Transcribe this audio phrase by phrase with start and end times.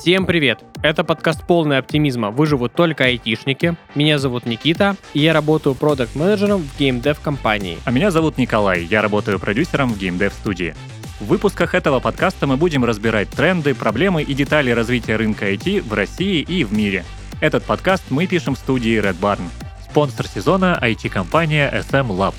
[0.00, 0.64] Всем привет!
[0.82, 3.76] Это подкаст полный оптимизма «Выживут только айтишники».
[3.94, 7.76] Меня зовут Никита, и я работаю продакт менеджером в геймдев компании.
[7.84, 10.74] А меня зовут Николай, я работаю продюсером в геймдев студии.
[11.20, 15.92] В выпусках этого подкаста мы будем разбирать тренды, проблемы и детали развития рынка IT в
[15.92, 17.04] России и в мире.
[17.42, 19.42] Этот подкаст мы пишем в студии Red Barn.
[19.84, 22.34] Спонсор сезона IT-компания SM Lab.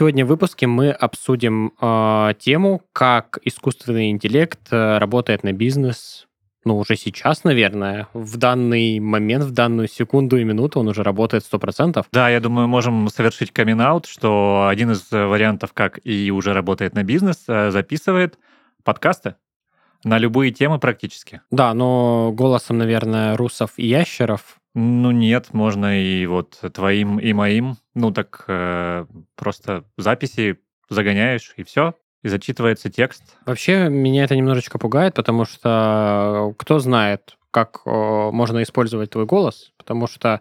[0.00, 6.26] Сегодня в выпуске мы обсудим э, тему, как искусственный интеллект э, работает на бизнес.
[6.64, 11.44] Ну, уже сейчас, наверное, в данный момент, в данную секунду и минуту он уже работает
[11.44, 12.06] 100%.
[12.12, 17.02] Да, я думаю, можем совершить камин что один из вариантов, как и уже работает на
[17.02, 18.38] бизнес, э, записывает
[18.84, 19.34] подкасты
[20.02, 21.42] на любые темы практически.
[21.50, 27.76] Да, но голосом, наверное, русов и ящеров ну нет, можно и вот твоим, и моим.
[27.94, 33.36] Ну так э, просто записи загоняешь, и все, и зачитывается текст.
[33.46, 39.72] Вообще меня это немножечко пугает, потому что кто знает, как э, можно использовать твой голос,
[39.76, 40.40] потому что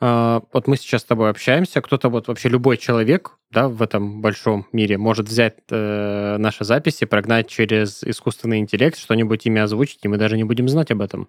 [0.00, 4.20] э, вот мы сейчас с тобой общаемся, кто-то вот вообще любой человек, да, в этом
[4.20, 10.08] большом мире может взять э, наши записи, прогнать через искусственный интеллект, что-нибудь ими озвучить, и
[10.08, 11.28] мы даже не будем знать об этом.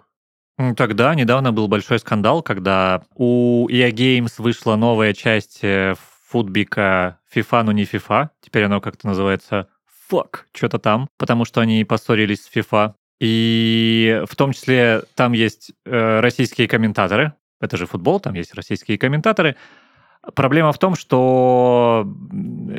[0.77, 5.95] Тогда недавно был большой скандал, когда у EA Games вышла новая часть э,
[6.29, 8.29] футбика FIFA, но не FIFA.
[8.41, 9.67] Теперь оно как-то называется
[10.09, 12.93] Fuck, что-то там, потому что они поссорились с FIFA.
[13.19, 17.33] И в том числе там есть э, российские комментаторы.
[17.59, 19.57] Это же футбол, там есть российские комментаторы.
[20.35, 22.07] Проблема в том, что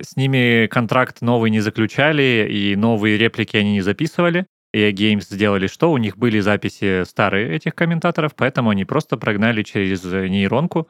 [0.03, 4.47] с ними контракт новый не заключали, и новые реплики они не записывали.
[4.77, 5.91] EA Games сделали что?
[5.91, 10.89] У них были записи старые этих комментаторов, поэтому они просто прогнали через нейронку,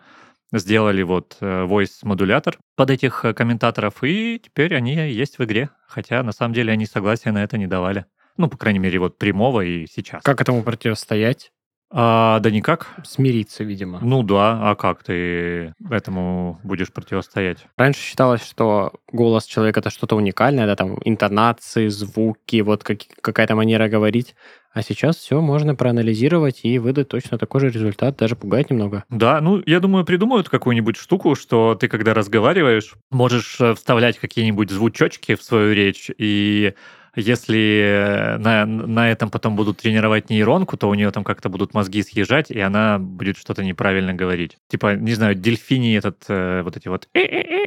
[0.53, 5.70] сделали вот э, voice-модулятор под этих э, комментаторов, и теперь они есть в игре.
[5.87, 8.07] Хотя на самом деле они согласия на это не давали.
[8.37, 10.23] Ну, по крайней мере, вот прямого и сейчас.
[10.25, 11.52] Как этому противостоять?
[11.91, 12.89] А, да никак.
[13.05, 14.01] Смириться, видимо.
[14.02, 17.67] Ну да, а как ты этому будешь противостоять?
[17.77, 23.55] Раньше считалось, что голос человека это что-то уникальное, да, там интонации, звуки, вот как, какая-то
[23.55, 24.35] манера говорить.
[24.77, 29.05] А сейчас все можно проанализировать и выдать точно такой же результат, даже пугает немного.
[29.08, 34.70] Да, ну, я думаю, придумают какую-нибудь штуку, что ты, когда разговариваешь, можешь э, вставлять какие-нибудь
[34.70, 36.75] звучочки в свою речь, и
[37.16, 41.74] если э, на, на этом потом будут тренировать нейронку, то у нее там как-то будут
[41.74, 44.58] мозги съезжать, и она будет что-то неправильно говорить.
[44.68, 47.08] Типа, не знаю, дельфини этот, э, вот эти вот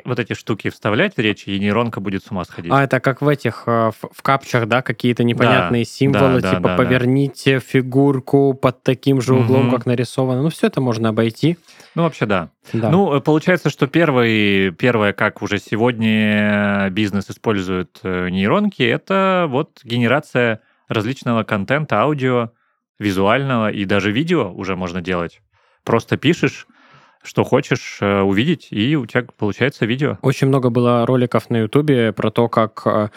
[0.06, 2.72] вот эти штуки вставлять в речь, и нейронка будет с ума сходить.
[2.72, 6.56] А это как в этих, э, в, в капчах, да, какие-то непонятные да, символы, да,
[6.56, 7.60] типа да, поверните да.
[7.60, 9.76] фигурку под таким же углом, угу.
[9.76, 10.44] как нарисовано.
[10.44, 11.58] Ну, все это можно обойти.
[11.96, 12.50] Ну, вообще, да.
[12.74, 12.90] да.
[12.90, 21.44] Ну, получается, что первый, первое, как уже сегодня бизнес использует нейронки, это вот генерация различного
[21.44, 22.52] контента, аудио,
[23.00, 25.42] визуального и даже видео уже можно делать.
[25.84, 26.68] Просто пишешь,
[27.24, 30.18] что хочешь э, увидеть, и у тебя получается видео.
[30.22, 33.10] Очень много было роликов на Ютубе про то, как э,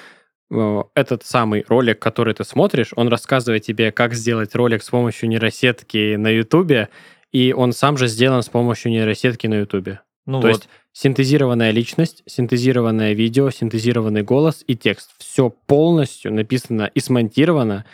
[0.51, 5.29] э, этот самый ролик, который ты смотришь, он рассказывает тебе, как сделать ролик с помощью
[5.29, 6.89] нейросетки на Ютубе,
[7.31, 10.01] и он сам же сделан с помощью нейросетки на Ютубе.
[10.27, 10.57] Ну То вот.
[10.57, 15.11] есть синтезированная личность, синтезированное видео, синтезированный голос и текст.
[15.19, 17.85] Все полностью написано и смонтировано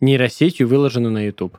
[0.00, 1.58] нейросетью, выложено на YouTube.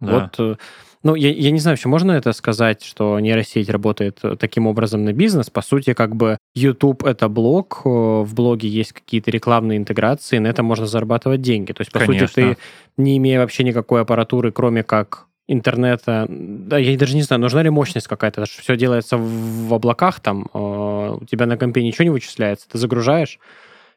[0.00, 0.30] Да.
[0.38, 0.56] Вот, э,
[1.02, 5.04] ну, я, я не знаю, вообще можно это сказать, что нейросеть работает э, таким образом
[5.04, 5.50] на бизнес.
[5.50, 10.48] По сути, как бы YouTube— это блог, э, в блоге есть какие-то рекламные интеграции, на
[10.48, 11.72] этом можно зарабатывать деньги.
[11.72, 12.28] То есть, по Конечно.
[12.28, 12.56] сути, ты,
[12.96, 17.70] не имея вообще никакой аппаратуры, кроме как интернета, да, я даже не знаю, нужна ли
[17.70, 22.68] мощность какая-то, все делается в, облаках, там, э, у тебя на компе ничего не вычисляется,
[22.68, 23.40] ты загружаешь,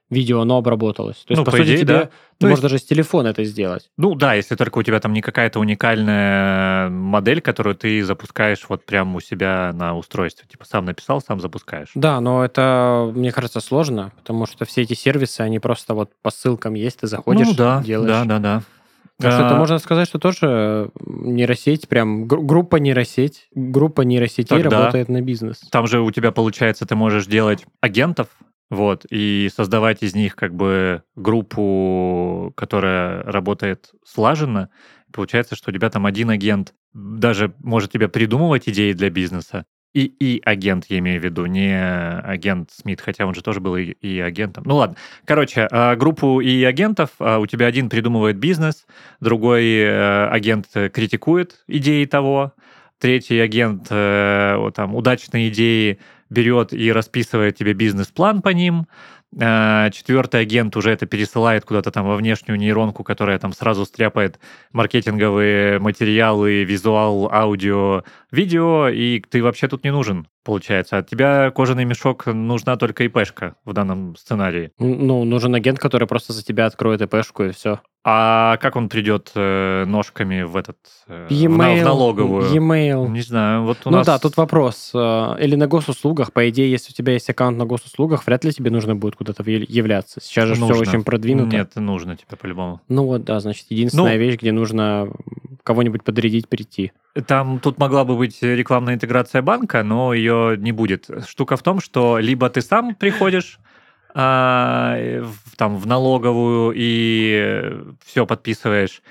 [0.09, 1.17] видео, оно обработалось.
[1.17, 2.09] То есть, ну, по, по сути, идее, тебе, да.
[2.37, 3.89] ты можешь даже с телефона это сделать.
[3.97, 8.85] Ну да, если только у тебя там не какая-то уникальная модель, которую ты запускаешь вот
[8.85, 10.45] прямо у себя на устройстве.
[10.47, 11.89] Типа сам написал, сам запускаешь.
[11.95, 16.31] Да, но это, мне кажется, сложно, потому что все эти сервисы, они просто вот по
[16.31, 18.09] ссылкам есть, ты заходишь, ну, да, делаешь.
[18.09, 18.63] Да, да, да.
[19.19, 25.09] Так что это можно сказать, что тоже нейросеть, прям группа нейросеть, группа нейросетей Тогда работает
[25.09, 25.59] на бизнес.
[25.71, 28.27] Там же у тебя, получается, ты можешь делать агентов,
[28.69, 34.69] вот, и создавать из них как бы группу, которая работает слаженно.
[35.11, 40.05] Получается, что у тебя там один агент даже может тебе придумывать идеи для бизнеса, и,
[40.19, 43.91] и агент, я имею в виду, не агент Смит, хотя он же тоже был и,
[44.01, 44.63] и агентом.
[44.65, 44.95] Ну ладно.
[45.25, 48.85] Короче, а, группу и агентов, а, у тебя один придумывает бизнес,
[49.19, 52.53] другой э, агент критикует идеи того,
[52.99, 55.99] третий агент э, там, удачные идеи
[56.29, 58.87] берет и расписывает тебе бизнес-план по ним,
[59.35, 64.39] четвертый агент уже это пересылает куда-то там во внешнюю нейронку, которая там сразу стряпает
[64.71, 70.97] маркетинговые материалы, визуал, аудио, видео, и ты вообще тут не нужен, получается.
[70.97, 74.71] От тебя кожаный мешок нужна только ИПшка в данном сценарии.
[74.77, 77.79] Ну, нужен агент, который просто за тебя откроет ИПшку, и все.
[78.05, 80.77] А как он придет э, ножками в этот
[81.07, 82.49] э, e-mail, в налоговую?
[82.53, 83.07] E-mail.
[83.07, 83.63] Не знаю.
[83.63, 84.05] Вот у ну нас...
[84.05, 84.91] да, тут вопрос.
[84.93, 88.51] Э, или на госуслугах, по идее, если у тебя есть аккаунт на госуслугах, вряд ли
[88.51, 90.19] тебе нужно будет куда-то являться.
[90.19, 90.75] Сейчас же нужно.
[90.75, 91.55] все очень продвинуто.
[91.55, 92.81] Нет, нужно тебе по-любому.
[92.89, 95.09] Ну вот, да, значит, единственная ну, вещь, где нужно
[95.63, 96.91] кого-нибудь подрядить прийти.
[97.25, 101.09] Там тут могла бы быть рекламная интеграция банка, но ее не будет.
[101.25, 103.59] Штука в том, что либо ты сам приходишь
[104.13, 105.23] а,
[105.55, 107.73] там в налоговую и
[108.05, 109.01] все подписываешь,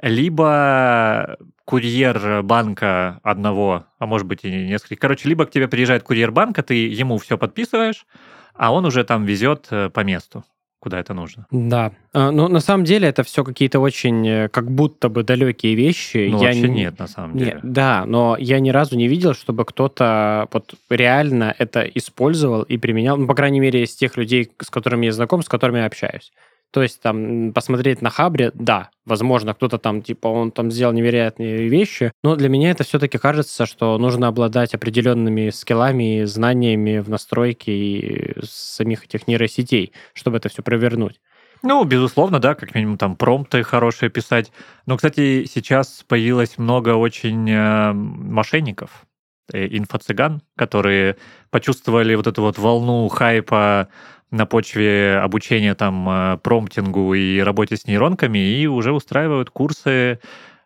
[0.00, 4.98] либо курьер банка одного, а может быть и нескольких.
[4.98, 8.06] Короче, либо к тебе приезжает курьер банка, ты ему все подписываешь,
[8.54, 10.44] а он уже там везет э, по месту
[10.82, 11.46] куда это нужно.
[11.52, 11.92] Да.
[12.12, 16.28] А, но на самом деле это все какие-то очень э, как будто бы далекие вещи.
[16.28, 16.80] Ну, я вообще не...
[16.80, 17.52] нет, на самом деле.
[17.52, 22.78] Нет, да, но я ни разу не видел, чтобы кто-то вот реально это использовал и
[22.78, 25.86] применял, ну, по крайней мере, из тех людей, с которыми я знаком, с которыми я
[25.86, 26.32] общаюсь.
[26.72, 31.68] То есть там посмотреть на Хабре, да, возможно, кто-то там, типа, он там сделал невероятные
[31.68, 37.10] вещи, но для меня это все-таки кажется, что нужно обладать определенными скиллами и знаниями в
[37.10, 41.20] настройке и самих этих нейросетей, чтобы это все провернуть.
[41.62, 44.50] Ну, безусловно, да, как минимум там промпты хорошие писать.
[44.86, 49.04] Но, кстати, сейчас появилось много очень э, мошенников,
[49.52, 51.16] э, инфо-цыган, которые
[51.50, 53.88] почувствовали вот эту вот волну хайпа
[54.32, 60.18] на почве обучения там э, промптингу и работе с нейронками и уже устраивают курсы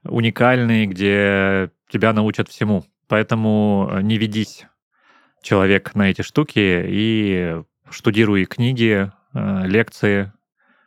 [0.04, 2.84] уникальные, где тебя научат всему.
[3.08, 4.66] Поэтому э, не ведись,
[5.42, 7.60] человек, на эти штуки и
[7.90, 10.32] штудируй книги, э, лекции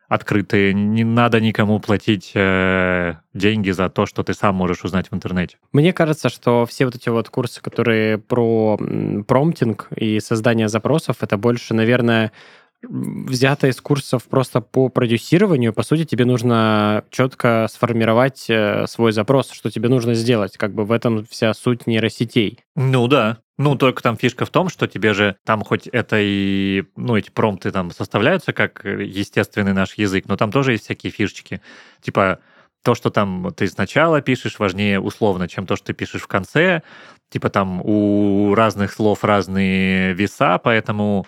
[0.07, 0.73] открытые.
[0.73, 5.57] Не надо никому платить деньги за то, что ты сам можешь узнать в интернете.
[5.71, 8.79] Мне кажется, что все вот эти вот курсы, которые про
[9.27, 12.31] промптинг и создание запросов, это больше, наверное,
[12.81, 19.51] взято из курсов просто по продюсированию, по сути, тебе нужно четко сформировать э, свой запрос,
[19.51, 20.57] что тебе нужно сделать.
[20.57, 22.59] Как бы в этом вся суть нейросетей.
[22.75, 23.39] Ну да.
[23.57, 27.29] Ну, только там фишка в том, что тебе же там хоть это и, ну, эти
[27.29, 31.61] промпты там составляются как естественный наш язык, но там тоже есть всякие фишечки.
[32.01, 32.39] Типа,
[32.83, 36.83] то, что там ты сначала пишешь, важнее условно, чем то, что ты пишешь в конце.
[37.29, 41.27] Типа там у разных слов разные веса, поэтому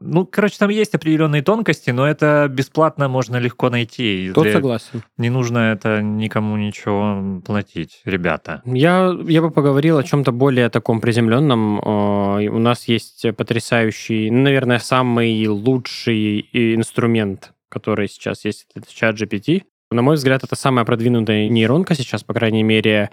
[0.00, 4.32] ну, короче, там есть определенные тонкости, но это бесплатно можно легко найти.
[4.34, 4.52] Тут Для...
[4.54, 5.02] согласен.
[5.18, 8.62] Не нужно это никому ничего платить, ребята.
[8.64, 11.78] Я, я бы поговорил о чем-то более таком приземленном.
[11.78, 19.62] У нас есть потрясающий, ну, наверное, самый лучший инструмент, который сейчас есть, это чат GPT.
[19.90, 23.10] На мой взгляд, это самая продвинутая нейронка сейчас, по крайней мере,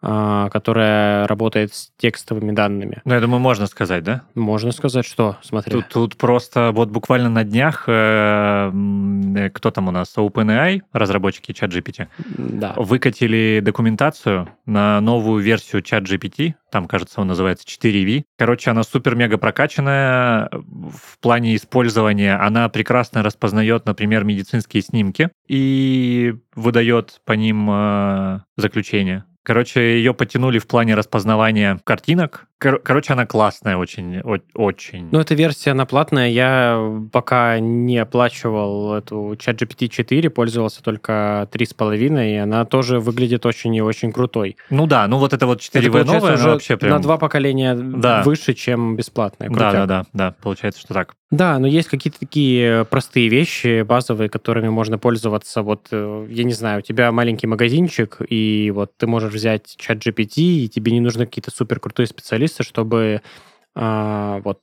[0.00, 3.00] которая работает с текстовыми данными.
[3.04, 4.22] Ну, я думаю, можно сказать, да?
[4.34, 5.72] Можно сказать, что, смотри.
[5.72, 8.70] Тут, тут просто вот буквально на днях, э,
[9.36, 12.74] э кто там у нас, OpenAI, разработчики ChatGPT, да.
[12.76, 18.24] выкатили документацию на новую версию ChatGPT, там, кажется, он называется 4V.
[18.36, 22.36] Короче, она супер-мега прокачанная в плане использования.
[22.36, 29.24] Она прекрасно распознает, например, медицинские снимки и выдает по ним э, заключение.
[29.46, 32.48] Короче, ее потянули в плане распознавания картинок.
[32.58, 34.20] Кор- короче, она классная очень,
[34.54, 35.08] очень.
[35.12, 36.30] Ну, эта версия, она платная.
[36.30, 36.80] Я
[37.12, 43.82] пока не оплачивал эту ChatGPT 4, пользовался только 3,5, и она тоже выглядит очень и
[43.82, 44.56] очень крутой.
[44.70, 46.92] Ну да, ну вот это вот 4V это новая, уже вообще прям...
[46.92, 48.22] на два поколения да.
[48.22, 49.50] выше, чем бесплатная.
[49.50, 51.14] Да, да, да, да, получается, что так.
[51.30, 55.62] Да, но есть какие-то такие простые вещи, базовые, которыми можно пользоваться.
[55.62, 59.98] Вот, э, я не знаю, у тебя маленький магазинчик, и вот ты можешь взять чат
[59.98, 63.22] GPT, и тебе не нужны какие-то супер крутые специалисты, чтобы
[63.74, 64.60] а, вот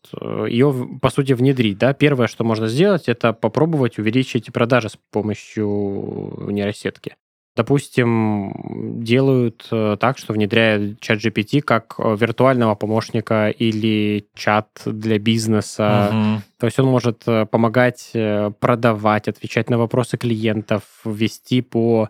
[0.47, 1.77] ее, по сути, внедрить.
[1.77, 1.93] Да?
[1.93, 7.15] Первое, что можно сделать, это попробовать увеличить продажи с помощью нейросетки
[7.55, 15.19] допустим, делают э, так, что внедряют чат GPT как э, виртуального помощника или чат для
[15.19, 16.09] бизнеса.
[16.09, 16.41] Угу.
[16.59, 18.11] То есть он может э, помогать
[18.59, 22.09] продавать, отвечать на вопросы клиентов, вести по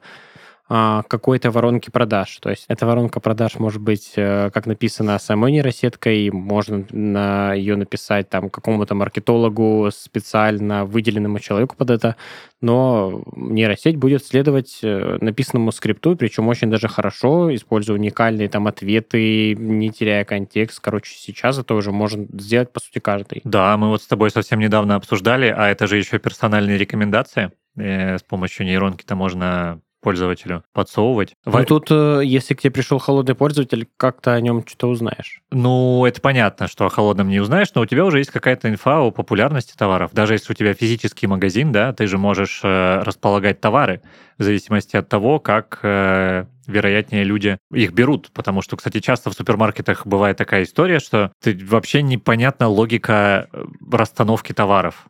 [0.67, 2.37] какой-то воронки продаж.
[2.41, 7.75] То есть эта воронка продаж может быть, э, как написано, самой нейросеткой, можно на ее
[7.75, 12.15] написать там какому-то маркетологу специально выделенному человеку под это,
[12.61, 19.55] но нейросеть будет следовать э, написанному скрипту, причем очень даже хорошо, используя уникальные там ответы,
[19.55, 20.79] не теряя контекст.
[20.79, 23.41] Короче, сейчас это уже можно сделать, по сути, каждый.
[23.43, 27.51] Да, мы вот с тобой совсем недавно обсуждали, а это же еще персональные рекомендации.
[27.75, 31.33] Э, с помощью нейронки-то можно пользователю подсовывать.
[31.45, 35.41] Ну, тут, э, если к тебе пришел холодный пользователь, как то о нем что-то узнаешь?
[35.51, 39.01] Ну, это понятно, что о холодном не узнаешь, но у тебя уже есть какая-то инфа
[39.01, 40.11] о популярности товаров.
[40.13, 44.01] Даже если у тебя физический магазин, да, ты же можешь э, располагать товары
[44.37, 48.31] в зависимости от того, как э, вероятнее люди их берут.
[48.33, 53.65] Потому что, кстати, часто в супермаркетах бывает такая история, что ты, вообще непонятна логика э,
[53.91, 55.07] расстановки товаров.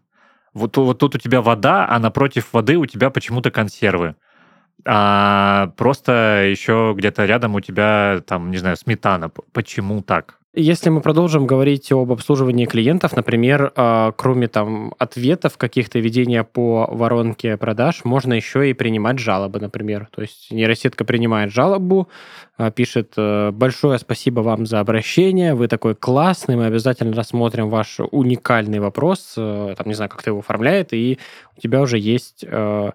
[0.53, 4.15] Вот, вот тут у тебя вода, а напротив воды у тебя почему-то консервы
[4.85, 9.29] а просто еще где-то рядом у тебя, там, не знаю, сметана.
[9.51, 10.39] Почему так?
[10.55, 16.87] Если мы продолжим говорить об обслуживании клиентов, например, а, кроме там ответов, каких-то ведения по
[16.91, 20.09] воронке продаж, можно еще и принимать жалобы, например.
[20.11, 22.07] То есть нейросетка принимает жалобу,
[22.55, 27.99] а, пишет э, «Большое спасибо вам за обращение, вы такой классный, мы обязательно рассмотрим ваш
[28.11, 31.17] уникальный вопрос», э, там, не знаю, как ты его оформляет, и
[31.57, 32.91] у тебя уже есть э,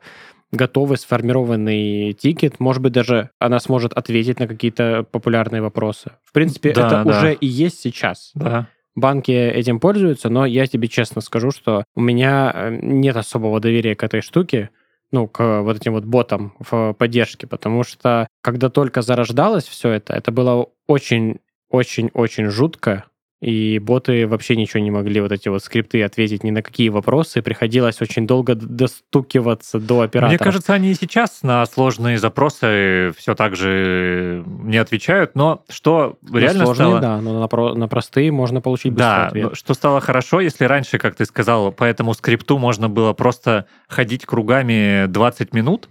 [0.50, 6.12] готовый сформированный тикет, может быть, даже она сможет ответить на какие-то популярные вопросы.
[6.25, 7.19] В принципе, да, это да.
[7.19, 8.31] уже и есть сейчас.
[8.35, 8.69] Да.
[8.95, 13.95] Банки этим пользуются, но я тебе честно скажу, что у меня э, нет особого доверия
[13.95, 14.71] к этой штуке,
[15.12, 20.14] ну, к вот этим вот ботам в поддержке, потому что когда только зарождалось все это,
[20.14, 23.05] это было очень-очень-очень жутко,
[23.40, 27.40] и боты вообще ничего не могли, вот эти вот скрипты, ответить ни на какие вопросы.
[27.40, 30.30] Приходилось очень долго достукиваться до оператора.
[30.30, 36.18] Мне кажется, они и сейчас на сложные запросы все так же не отвечают, но что
[36.23, 37.00] на реально сложные, стало...
[37.00, 37.75] да, но на, про...
[37.75, 39.57] на простые можно получить быстрый да, ответ.
[39.57, 44.26] что стало хорошо, если раньше, как ты сказал, по этому скрипту можно было просто ходить
[44.26, 45.88] кругами 20 минут,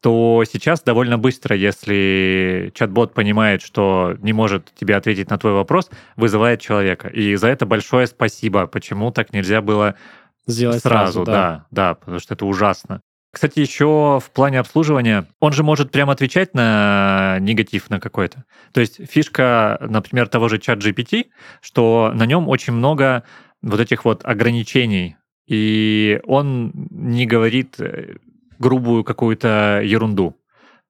[0.00, 5.90] то сейчас довольно быстро, если чат-бот понимает, что не может тебе ответить на твой вопрос,
[6.16, 7.08] вызывает человека.
[7.08, 8.66] И за это большое спасибо.
[8.66, 9.96] Почему так нельзя было
[10.46, 11.24] сделать сразу?
[11.24, 11.32] сразу да.
[11.32, 13.02] да, да, потому что это ужасно.
[13.32, 18.44] Кстати, еще в плане обслуживания, он же может прямо отвечать на негатив на какой-то.
[18.72, 21.26] То есть фишка, например, того же чат GPT,
[21.60, 23.22] что на нем очень много
[23.62, 25.16] вот этих вот ограничений,
[25.46, 28.16] и он не говорит э,
[28.60, 30.36] грубую какую-то ерунду.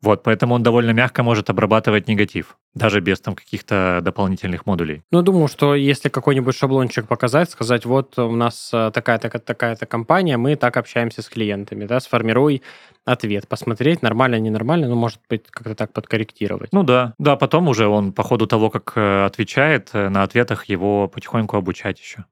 [0.02, 5.02] Вот, поэтому он довольно мягко может обрабатывать негатив, даже без там каких-то дополнительных модулей.
[5.10, 10.38] Ну, думаю, что если какой-нибудь шаблончик показать, сказать, вот у нас э, такая-то такая-то компания,
[10.38, 12.62] мы так общаемся с клиентами, да, сформируй
[13.04, 16.72] ответ, посмотреть, нормально, ненормально, ну, может быть, как-то так подкорректировать.
[16.72, 20.64] Ну да, да, потом уже он по ходу того, как э, отвечает, э, на ответах
[20.64, 22.24] его потихоньку обучать еще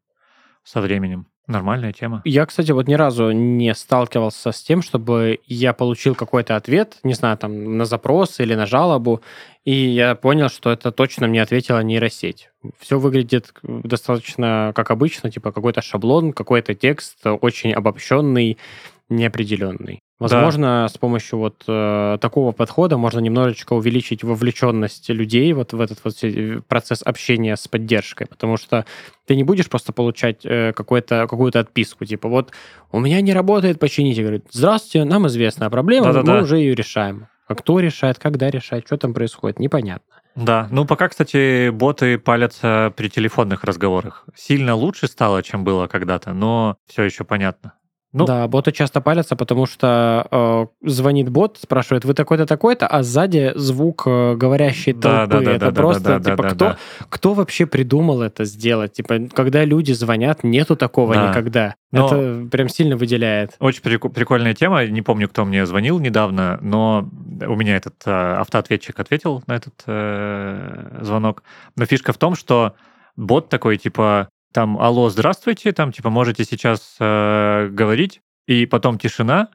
[0.64, 1.26] со временем.
[1.48, 2.20] Нормальная тема.
[2.26, 7.14] Я, кстати, вот ни разу не сталкивался с тем, чтобы я получил какой-то ответ, не
[7.14, 9.22] знаю, там, на запрос или на жалобу,
[9.64, 12.50] и я понял, что это точно мне ответила нейросеть.
[12.78, 18.58] Все выглядит достаточно как обычно, типа какой-то шаблон, какой-то текст очень обобщенный,
[19.08, 20.00] неопределенный.
[20.18, 20.88] Возможно, да.
[20.88, 26.16] с помощью вот э, такого подхода можно немножечко увеличить вовлеченность людей вот в этот вот
[26.66, 28.84] процесс общения с поддержкой, потому что
[29.26, 32.50] ты не будешь просто получать э, какую-то какую-то отписку, типа вот
[32.90, 36.34] у меня не работает, почините, говорит, здравствуйте, нам известна проблема, Да-да-да.
[36.34, 37.28] мы уже ее решаем.
[37.46, 40.16] А кто решает, когда решает, что там происходит, непонятно.
[40.34, 44.24] Да, ну пока, кстати, боты палятся при телефонных разговорах.
[44.34, 47.74] Сильно лучше стало, чем было когда-то, но все еще понятно.
[48.18, 53.02] Ну, да, боты часто палятся, потому что э, звонит бот, спрашивает, вы такой-то, такой-то, а
[53.02, 55.08] сзади звук э, говорящей толпы.
[55.08, 56.78] Да, да, да, это да, просто, да, да, типа, да, кто, да.
[57.08, 58.92] кто вообще придумал это сделать?
[58.92, 61.28] Типа, когда люди звонят, нету такого да.
[61.28, 61.74] никогда.
[61.90, 63.52] Но это прям сильно выделяет.
[63.60, 64.84] Очень прик- прикольная тема.
[64.86, 67.08] Не помню, кто мне звонил недавно, но
[67.46, 71.42] у меня этот э, автоответчик ответил на этот э, звонок.
[71.76, 72.74] Но фишка в том, что
[73.16, 79.50] бот такой, типа, там, алло, здравствуйте, там, типа, можете сейчас э, говорить, и потом тишина,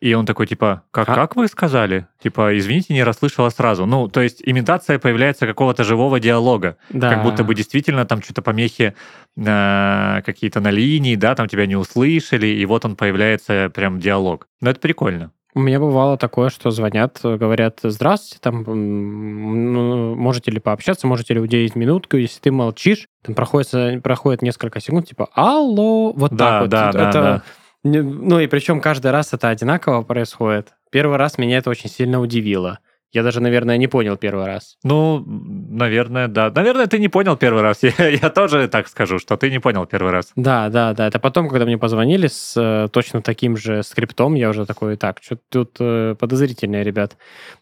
[0.00, 1.14] и он такой, типа, как, а?
[1.14, 2.06] как вы сказали?
[2.22, 3.84] Типа, извините, не расслышала сразу.
[3.84, 6.78] Ну, то есть имитация появляется какого-то живого диалога.
[6.88, 7.10] Да.
[7.12, 8.94] Как будто бы действительно там что-то помехи
[9.36, 14.48] э, какие-то на линии, да, там тебя не услышали, и вот он появляется прям диалог.
[14.62, 15.32] Но это прикольно.
[15.56, 21.40] У меня бывало такое, что звонят, говорят, здравствуйте, там, ну, можете ли пообщаться, можете ли
[21.40, 26.60] уделить минутку, если ты молчишь, там проходит, проходит несколько секунд, типа, алло, вот да, так
[26.60, 26.70] вот.
[26.70, 27.42] Да, это, да, да.
[27.84, 30.74] Ну и причем каждый раз это одинаково происходит.
[30.90, 32.80] Первый раз меня это очень сильно удивило.
[33.12, 34.76] Я даже, наверное, не понял первый раз.
[34.84, 36.50] Ну, наверное, да.
[36.54, 37.82] Наверное, ты не понял первый раз.
[37.82, 40.32] Я, я тоже так скажу, что ты не понял первый раз.
[40.36, 41.06] Да, да, да.
[41.06, 45.20] Это потом, когда мне позвонили с э, точно таким же скриптом, я уже такой, так,
[45.22, 47.16] что тут э, подозрительное, ребят.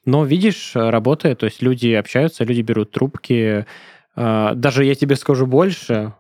[0.05, 3.67] Но видишь, работает, то есть люди общаются, люди берут трубки,
[4.17, 6.15] даже я тебе скажу больше,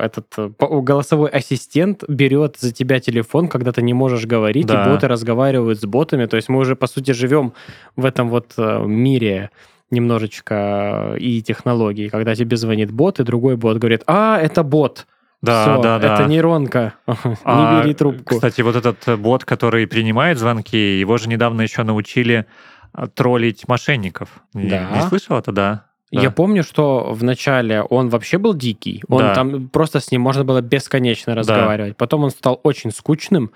[0.00, 4.84] этот э, голосовой ассистент берет за тебя телефон, когда ты не можешь говорить, да.
[4.84, 6.26] и боты разговаривают с ботами.
[6.26, 7.54] То есть мы уже, по сути, живем
[7.96, 9.50] в этом вот э, мире
[9.90, 15.06] немножечко и технологий, когда тебе звонит бот, и другой бот говорит, а, это бот.
[15.42, 16.14] Да, Все, да, да.
[16.14, 16.94] Это нейронка.
[17.44, 18.34] А, не бери трубку.
[18.34, 22.46] Кстати, вот этот бот, который принимает звонки, его же недавно еще научили
[22.92, 24.28] а, троллить мошенников.
[24.52, 24.60] Да.
[24.60, 25.89] Не, не слышал это, да?
[26.12, 26.22] Да.
[26.22, 29.02] Я помню, что в начале он вообще был дикий.
[29.08, 29.34] Он да.
[29.34, 31.92] там просто с ним можно было бесконечно разговаривать.
[31.92, 31.96] Да.
[31.96, 33.52] Потом он стал очень скучным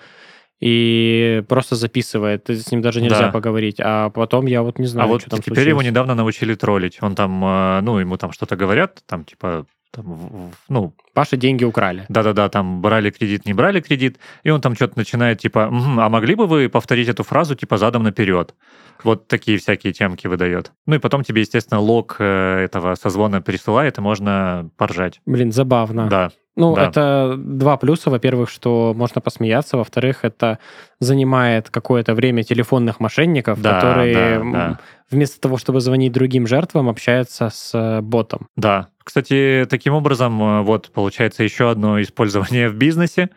[0.61, 2.49] и просто записывает.
[2.49, 3.33] С ним даже нельзя да.
[3.33, 3.77] поговорить.
[3.81, 5.69] А потом я вот не знаю, а вот что там теперь случилось.
[5.69, 6.99] его недавно научили троллить.
[7.01, 10.95] Он там, э, ну, ему там что-то говорят, там типа там, ну...
[11.13, 12.07] Паша деньги украли.
[12.09, 16.09] Да-да-да, там брали кредит, не брали кредит, и он там что-то начинает, типа, угу, а
[16.09, 18.55] могли бы вы повторить эту фразу, типа, задом наперед?
[19.03, 20.73] Вот такие всякие темки выдает.
[20.87, 25.21] Ну и потом тебе, естественно, лог э, этого созвона присылает, и можно поржать.
[25.27, 26.09] Блин, забавно.
[26.09, 26.31] Да.
[26.57, 26.87] Ну, да.
[26.87, 28.11] это два плюса.
[28.11, 29.77] Во-первых, что можно посмеяться.
[29.77, 30.61] Во-вторых, это
[31.01, 34.81] занимает какое-то время телефонных мошенников, да, которые да, да.
[35.11, 38.49] вместо того, чтобы звонить другим жертвам, общаются с э, ботом.
[38.57, 38.89] Да.
[39.03, 43.31] Кстати, таким образом, э, вот получается еще одно использование в бизнесе.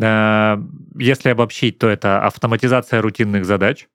[0.00, 0.56] Э,
[0.96, 3.88] если обобщить, то это автоматизация рутинных задач.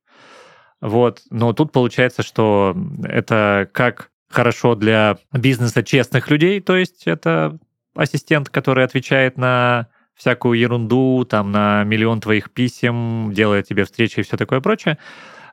[0.81, 1.21] Вот.
[1.29, 7.57] Но тут получается, что это как хорошо для бизнеса честных людей, то есть это
[7.97, 14.23] ассистент, который отвечает на всякую ерунду, там, на миллион твоих писем, делает тебе встречи и
[14.23, 14.97] все такое прочее.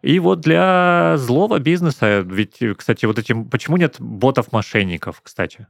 [0.03, 5.67] И вот для злого бизнеса, ведь, кстати, вот этим, почему нет ботов-мошенников, кстати?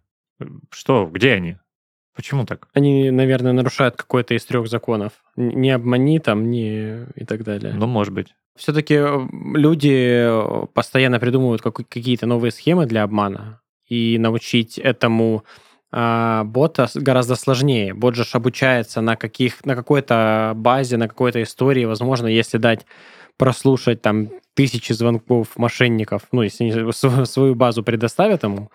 [0.71, 1.57] Что, где они?
[2.14, 2.69] Почему так?
[2.75, 5.12] Они, наверное, нарушают какой-то из трех законов.
[5.37, 7.75] Не обмани там, не и так далее.
[7.75, 8.35] Ну, может быть.
[8.57, 13.61] Все-таки э, люди э, постоянно придумывают какие-то новые схемы для обмана.
[13.88, 15.45] И научить этому
[15.95, 17.95] бота гораздо сложнее.
[17.95, 21.85] Бот же обучается на, каких, на какой-то базе, на какой-то истории.
[21.85, 22.85] Возможно, если дать
[23.37, 26.93] прослушать там тысячи звонков мошенников, ну, если они
[27.26, 28.71] свою базу предоставят ему,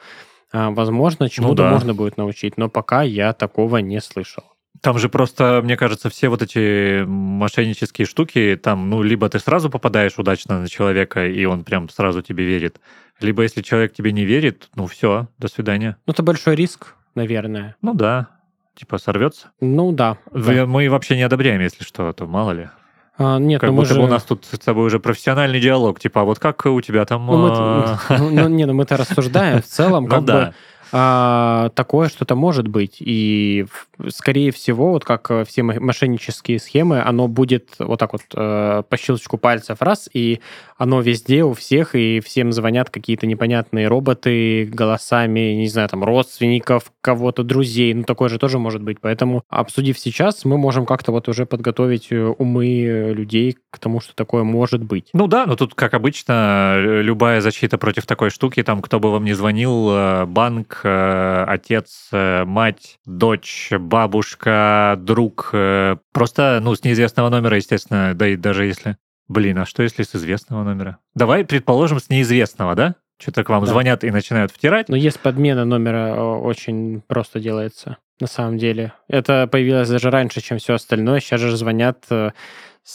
[0.51, 1.73] а, возможно, чему-то ну, да.
[1.73, 2.57] можно будет научить.
[2.57, 4.43] Но пока я такого не слышал.
[4.81, 9.69] Там же просто, мне кажется, все вот эти мошеннические штуки, там, ну, либо ты сразу
[9.69, 12.79] попадаешь удачно на человека, и он прям сразу тебе верит,
[13.19, 15.97] либо если человек тебе не верит, ну, все, до свидания.
[16.05, 17.75] Ну, это большой риск наверное.
[17.81, 18.27] Ну да.
[18.75, 19.51] Типа сорвется?
[19.59, 20.17] Ну да.
[20.31, 20.65] Вы, да.
[20.65, 22.69] Мы вообще не одобряем, если что, то мало ли.
[23.17, 23.99] А, нет, как ну будто же...
[23.99, 25.99] бы у нас тут с тобой уже профессиональный диалог.
[25.99, 27.25] Типа, а вот как у тебя там...
[27.25, 30.53] Ну, мы, а, ну, ну, не, ну мы-то рассуждаем в целом, как бы
[30.91, 32.97] а, такое что-то может быть.
[32.99, 33.65] И,
[34.09, 38.97] скорее всего, вот как э, все мошеннические схемы, оно будет вот так вот э, по
[38.97, 40.39] щелчку пальцев раз, и
[40.77, 46.91] оно везде у всех, и всем звонят какие-то непонятные роботы голосами, не знаю, там, родственников,
[47.01, 47.93] кого-то, друзей.
[47.93, 48.97] Ну, такое же тоже может быть.
[49.01, 54.15] Поэтому, обсудив сейчас, мы можем как-то вот уже подготовить э, умы людей к тому, что
[54.15, 55.09] такое может быть.
[55.13, 59.25] Ну да, но тут, как обычно, любая защита против такой штуки, там, кто бы вам
[59.25, 65.51] не звонил, банк, Э, отец, э, мать, дочь, бабушка, друг.
[65.53, 68.97] Э, просто, ну, с неизвестного номера, естественно, да и даже если...
[69.27, 70.97] Блин, а что если с известного номера?
[71.13, 72.95] Давай предположим, с неизвестного, да?
[73.19, 73.71] Что-то к вам да.
[73.71, 74.89] звонят и начинают втирать.
[74.89, 78.93] Но есть подмена номера, очень просто делается, на самом деле.
[79.07, 81.19] Это появилось даже раньше, чем все остальное.
[81.19, 82.05] Сейчас же звонят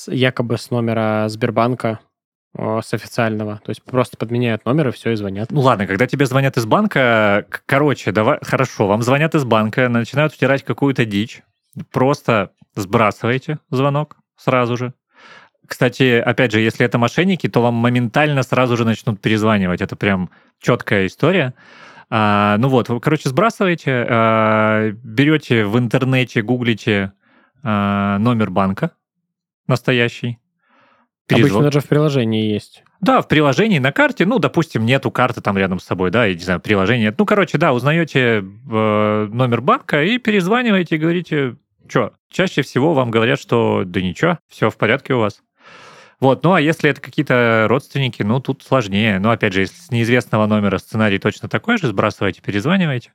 [0.08, 2.00] якобы с номера Сбербанка,
[2.56, 3.60] с официального.
[3.64, 5.50] То есть просто подменяют номер и все, и звонят.
[5.50, 10.32] Ну ладно, когда тебе звонят из банка, короче, давай, хорошо, вам звонят из банка, начинают
[10.32, 11.42] втирать какую-то дичь,
[11.90, 14.94] просто сбрасывайте звонок сразу же.
[15.66, 19.80] Кстати, опять же, если это мошенники, то вам моментально сразу же начнут перезванивать.
[19.80, 21.54] Это прям четкая история.
[22.10, 27.12] А, ну вот, короче, сбрасываете, а, берете в интернете, гуглите
[27.62, 28.90] а, номер банка
[29.66, 30.38] настоящий,
[31.26, 31.52] Перезв...
[31.52, 32.84] Обычно даже в приложении есть.
[33.00, 36.34] Да, в приложении на карте, ну, допустим, нету карты там рядом с собой, да, и,
[36.34, 37.18] не знаю, приложение нет.
[37.18, 41.56] Ну, короче, да, узнаете э, номер банка и перезваниваете и говорите,
[41.88, 45.42] что, чаще всего вам говорят, что да ничего, все в порядке у вас.
[46.20, 49.18] Вот, ну а если это какие-то родственники, ну тут сложнее.
[49.18, 53.12] Но опять же, если с неизвестного номера сценарий точно такой же, сбрасывайте, перезванивайте.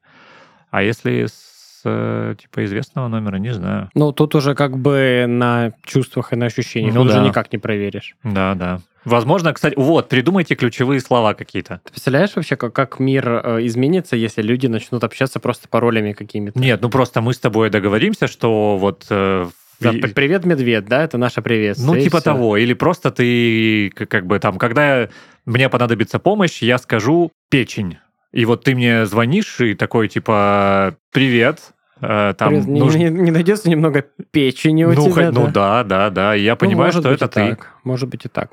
[0.69, 1.48] А если с
[1.86, 3.89] Э, типа известного номера, не знаю.
[3.94, 7.24] Ну, тут уже как бы на чувствах и на ощущениях, ну, уже да.
[7.24, 8.15] никак не проверишь.
[8.24, 8.80] Да, да.
[9.06, 11.82] Возможно, кстати, вот, придумайте ключевые слова какие-то.
[11.86, 16.60] Ты представляешь вообще, как, как мир э, изменится, если люди начнут общаться просто паролями какими-то?
[16.60, 19.06] Нет, ну просто мы с тобой договоримся, что вот...
[19.10, 19.48] э,
[19.80, 21.96] Да, привет, медведь, да, это наше приветствие.
[21.96, 22.26] Ну, типа всё.
[22.26, 22.58] того.
[22.58, 25.08] Или просто ты, как бы там, когда
[25.46, 27.98] мне понадобится помощь, я скажу печень.
[28.32, 31.60] И вот ты мне звонишь и такой, типа, привет.
[32.02, 35.48] э, Там Привет, не, нужно- не- не найдется немного печени у ну, тебя, хоть- ну
[35.48, 35.84] да?
[35.84, 36.36] да, да, да.
[36.36, 37.50] И я Ну, понимаю, что это ты.
[37.56, 38.50] так, Может быть и так.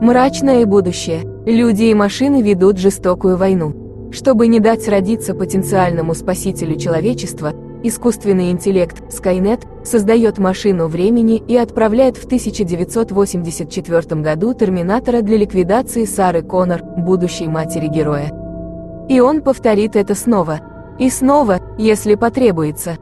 [0.00, 1.20] Мрачное будущее.
[1.44, 4.10] Люди и машины ведут жестокую войну.
[4.12, 12.16] Чтобы не дать родиться потенциальному спасителю человечества, искусственный интеллект Skynet создает машину времени и отправляет
[12.16, 18.30] в 1984 году Терминатора для ликвидации Сары Коннор, будущей матери героя.
[19.08, 20.60] И он повторит это снова.
[20.98, 22.98] И снова, если потребуется.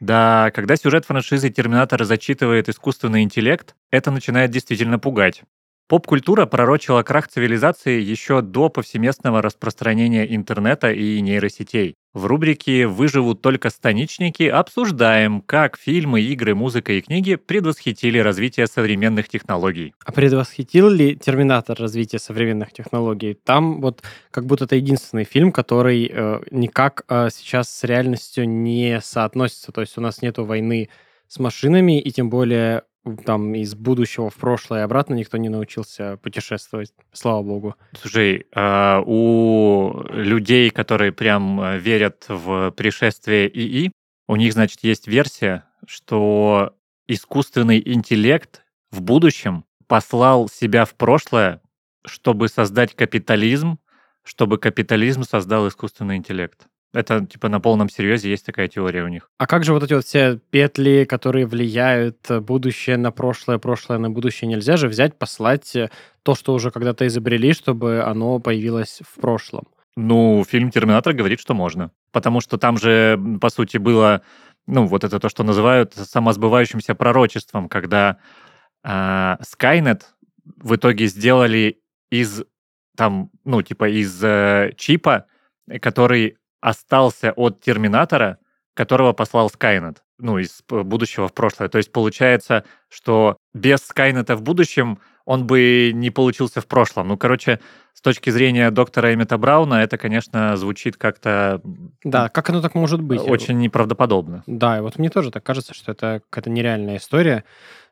[0.00, 5.42] Да, когда сюжет франшизы Терминатора зачитывает искусственный интеллект, это начинает действительно пугать.
[5.88, 11.96] Поп-культура пророчила крах цивилизации еще до повсеместного распространения интернета и нейросетей.
[12.14, 19.30] В рубрике «Выживут только станичники» обсуждаем, как фильмы, игры, музыка и книги предвосхитили развитие современных
[19.30, 19.94] технологий.
[20.04, 23.32] А предвосхитил ли Терминатор развитие современных технологий?
[23.32, 29.00] Там вот как будто это единственный фильм, который э, никак э, сейчас с реальностью не
[29.00, 29.72] соотносится.
[29.72, 30.90] То есть у нас нету войны
[31.28, 32.82] с машинами, и тем более
[33.24, 37.76] там из будущего в прошлое и обратно никто не научился путешествовать, слава богу.
[38.00, 43.92] Слушай, а, у людей, которые прям э, верят в пришествие ИИ,
[44.28, 46.74] у них, значит, есть версия, что
[47.08, 51.60] искусственный интеллект в будущем послал себя в прошлое,
[52.06, 53.78] чтобы создать капитализм,
[54.22, 56.66] чтобы капитализм создал искусственный интеллект.
[56.94, 59.30] Это, типа, на полном серьезе есть такая теория у них.
[59.38, 63.98] А как же вот эти вот все петли, которые влияют э, будущее на прошлое, прошлое
[63.98, 64.48] на будущее?
[64.48, 65.90] Нельзя же взять, послать э,
[66.22, 69.64] то, что уже когда-то изобрели, чтобы оно появилось в прошлом.
[69.96, 71.92] Ну, фильм «Терминатор» говорит, что можно.
[72.12, 74.22] Потому что там же, по сути, было,
[74.66, 78.18] ну, вот это то, что называют самосбывающимся пророчеством, когда
[78.82, 80.02] а, Skynet
[80.44, 82.42] в итоге сделали из,
[82.96, 85.26] там, ну, типа из э, чипа,
[85.68, 88.38] э, который остался от Терминатора,
[88.72, 91.68] которого послал Skynet, ну, из будущего в прошлое.
[91.68, 97.08] То есть получается, что без Скайнета в будущем он бы не получился в прошлом.
[97.08, 97.60] Ну, короче,
[97.92, 101.60] с точки зрения доктора Эммета Брауна, это, конечно, звучит как-то
[102.02, 103.20] Да, как оно так может быть?
[103.20, 104.42] очень неправдоподобно.
[104.46, 107.44] Да, и вот мне тоже так кажется, что это какая-то нереальная история.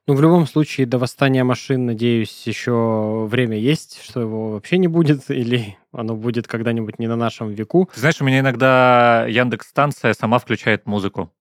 [0.06, 4.88] Ну, в любом случае, до восстания машин, надеюсь, еще время есть, что его вообще не
[4.88, 7.88] будет, или оно будет когда-нибудь не на нашем веку.
[7.94, 11.32] Ты знаешь, у меня иногда Яндекс станция сама включает музыку.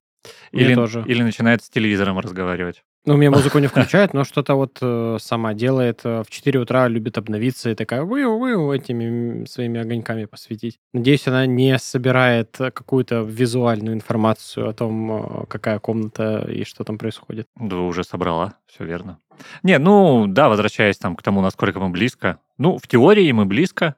[0.51, 1.03] Мне Или, тоже.
[1.07, 2.83] или начинает с телевизором разговаривать.
[3.05, 6.01] Ну, у меня музыку не включает, но что-то вот э, сама делает.
[6.03, 10.79] э, В 4 утра любит обновиться и такая вы вы этими своими огоньками посветить.
[10.93, 16.97] Надеюсь, она не собирает какую-то визуальную информацию о том, э, какая комната и что там
[16.97, 17.47] происходит.
[17.59, 19.19] Да, уже собрала, все верно.
[19.63, 22.39] Не, ну, да, возвращаясь там к тому, насколько мы близко.
[22.57, 23.95] Ну, в теории мы близко,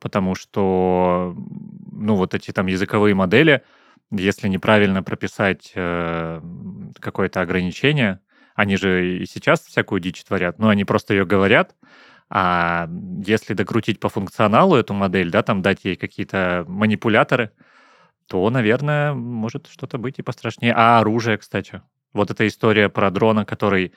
[0.00, 1.34] потому что,
[1.90, 3.62] ну, вот эти там языковые модели,
[4.10, 6.40] если неправильно прописать э,
[7.00, 8.20] какое-то ограничение,
[8.54, 11.74] они же и сейчас всякую дичь творят, но они просто ее говорят,
[12.34, 12.88] а
[13.26, 17.50] если докрутить по функционалу эту модель, да, там дать ей какие-то манипуляторы,
[18.26, 20.72] то, наверное, может что-то быть и пострашнее.
[20.74, 21.82] А оружие, кстати.
[22.14, 23.92] Вот эта история про дрона, который,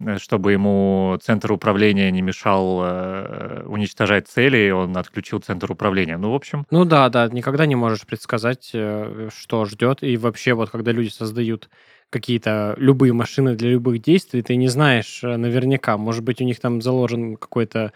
[0.00, 6.16] э, чтобы ему центр управления не мешал э, уничтожать цели, он отключил центр управления.
[6.16, 10.02] Ну, в общем, Ну да, да, никогда не можешь предсказать, э, что ждет.
[10.02, 11.68] И вообще, вот когда люди создают
[12.10, 15.96] какие-то любые машины для любых действий, ты не знаешь э, наверняка.
[15.96, 17.92] Может быть, у них там заложен какой-то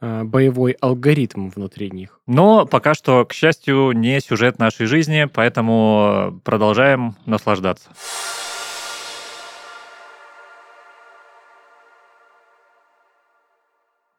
[0.00, 2.20] э, боевой алгоритм внутри них.
[2.26, 7.90] но пока что, к счастью, не сюжет нашей жизни, поэтому продолжаем наслаждаться.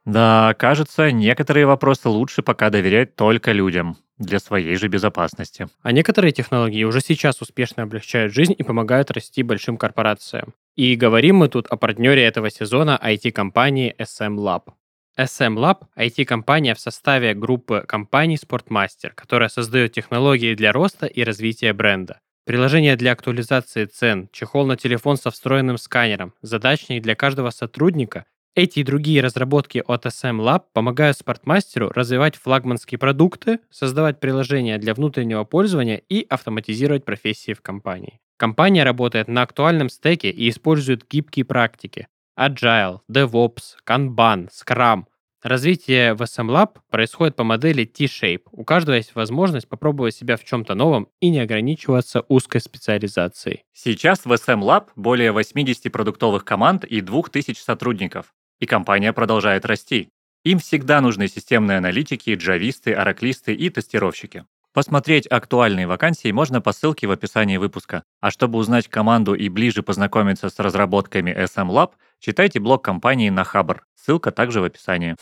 [0.06, 5.68] Да, кажется, некоторые вопросы лучше пока доверять только людям для своей же безопасности.
[5.82, 10.54] А некоторые технологии уже сейчас успешно облегчают жизнь и помогают расти большим корпорациям.
[10.76, 14.74] И говорим мы тут о партнере этого сезона IT-компании SM Lab.
[15.18, 21.74] SM Lab– IT-компания в составе группы компаний Sportmaster, которая создает технологии для роста и развития
[21.74, 22.20] бренда.
[22.46, 28.26] Приложение для актуализации цен, чехол на телефон со встроенным сканером, задачник для каждого сотрудника–
[28.58, 34.96] эти и другие разработки от SM Lab помогают спортмастеру развивать флагманские продукты, создавать приложения для
[34.96, 38.20] внутреннего пользования и автоматизировать профессии в компании.
[38.36, 42.08] Компания работает на актуальном стеке и использует гибкие практики.
[42.38, 45.04] Agile, DevOps, Kanban, Scrum.
[45.44, 48.42] Развитие в SM Lab происходит по модели T-Shape.
[48.52, 53.66] У каждого есть возможность попробовать себя в чем-то новом и не ограничиваться узкой специализацией.
[53.72, 58.34] Сейчас в SM Lab более 80 продуктовых команд и 2000 сотрудников.
[58.60, 60.10] И компания продолжает расти.
[60.44, 64.46] Им всегда нужны системные аналитики, джависты, ораклисты и тестировщики.
[64.74, 68.04] Посмотреть актуальные вакансии можно по ссылке в описании выпуска.
[68.22, 73.44] А чтобы узнать команду и ближе познакомиться с разработками SM Lab, читайте блог компании на
[73.44, 73.84] Хабр.
[73.96, 75.16] Ссылка также в описании.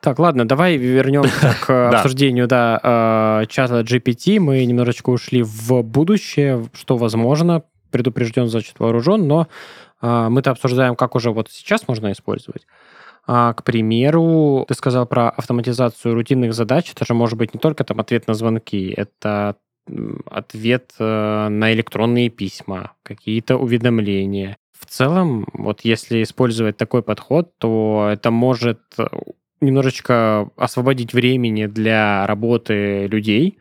[0.00, 4.38] Так, ладно, давай вернемся к обсуждению да, э, чата GPT.
[4.38, 7.64] Мы немножечко ушли в будущее, что возможно.
[7.90, 9.48] Предупрежден, значит, вооружен, но
[10.02, 12.66] э, мы-то обсуждаем, как уже вот сейчас можно использовать.
[13.26, 16.92] А, к примеру, ты сказал про автоматизацию рутинных задач.
[16.92, 19.56] Это же может быть не только там ответ на звонки, это
[20.30, 24.56] ответ э, на электронные письма, какие-то уведомления.
[24.78, 29.06] В целом, вот если использовать такой подход, то это может э,
[29.60, 33.58] немножечко освободить времени для работы людей.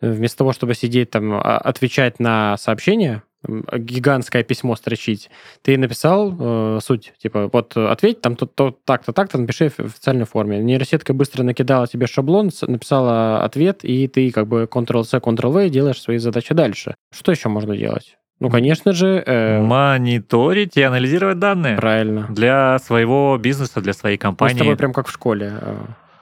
[0.00, 5.30] Э, Вместо того, чтобы сидеть там, а, отвечать на сообщения, гигантское письмо строчить,
[5.62, 10.26] ты написал э, суть, типа, вот ответь, там то, то, так-то, так-то, напиши в официальной
[10.26, 10.58] форме.
[10.58, 16.18] Нейросетка быстро накидала тебе шаблон, написала ответ, и ты как бы Ctrl-C, Ctrl-V делаешь свои
[16.18, 16.94] задачи дальше.
[17.14, 18.16] Что еще можно делать?
[18.40, 22.26] Ну, конечно же, э, Мониторить и анализировать данные правильно.
[22.30, 24.74] для своего бизнеса, для своей Мы с тобой компании.
[24.74, 25.52] прям как в школе.
[25.60, 25.76] э,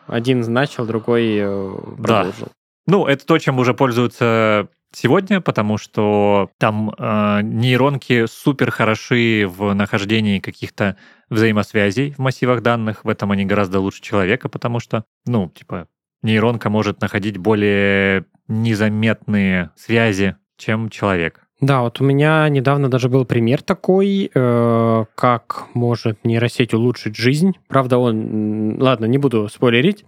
[0.08, 2.02] Один начал, другой э, Да.
[2.22, 2.48] продолжил.
[2.86, 9.72] Ну, это то, чем уже пользуются сегодня, потому что там э, нейронки супер хороши в
[9.74, 10.96] нахождении каких-то
[11.30, 13.04] взаимосвязей в массивах данных.
[13.04, 15.88] В этом они гораздо лучше человека, потому что, ну, типа,
[16.22, 21.47] нейронка может находить более незаметные связи, чем человек.
[21.60, 27.54] Да, вот у меня недавно даже был пример такой, э, как может нейросеть улучшить жизнь.
[27.66, 28.80] Правда, он...
[28.80, 30.04] Ладно, не буду спойлерить.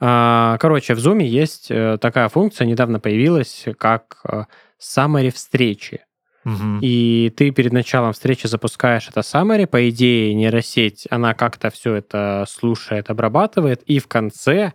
[0.00, 4.44] А, Короче, в Zoom есть э, такая функция, недавно появилась, как э,
[4.80, 6.02] summary встречи.
[6.44, 6.78] Мгм.
[6.82, 12.44] И ты перед началом встречи запускаешь это summary, по идее нейросеть, она как-то все это
[12.48, 14.72] слушает, обрабатывает, и в конце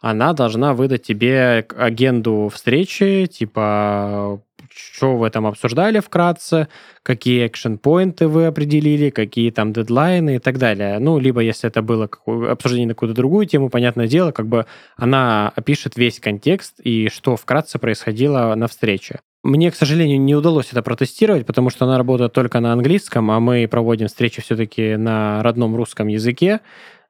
[0.00, 6.68] она должна выдать тебе агенду встречи, типа, что вы там обсуждали вкратце,
[7.02, 10.98] какие экшен-поинты вы определили, какие там дедлайны и так далее.
[10.98, 15.52] Ну, либо если это было обсуждение на какую-то другую тему, понятное дело, как бы она
[15.56, 19.20] опишет весь контекст и что вкратце происходило на встрече.
[19.42, 23.40] Мне, к сожалению, не удалось это протестировать, потому что она работает только на английском, а
[23.40, 26.60] мы проводим встречи все-таки на родном русском языке.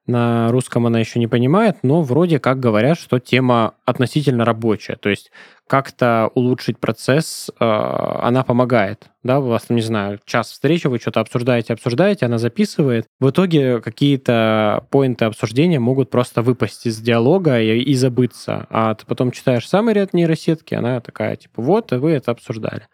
[0.07, 4.95] На русском она еще не понимает, но вроде как говорят, что тема относительно рабочая.
[4.95, 5.31] То есть
[5.67, 9.09] как-то улучшить процесс э, она помогает.
[9.23, 13.05] Да, у вас, там, не знаю, час встречи, вы что-то обсуждаете, обсуждаете, она записывает.
[13.19, 18.65] В итоге какие-то поинты обсуждения могут просто выпасть из диалога и, и забыться.
[18.71, 22.87] А ты потом читаешь summary от нейросетки, она такая, типа, вот, и вы это обсуждали.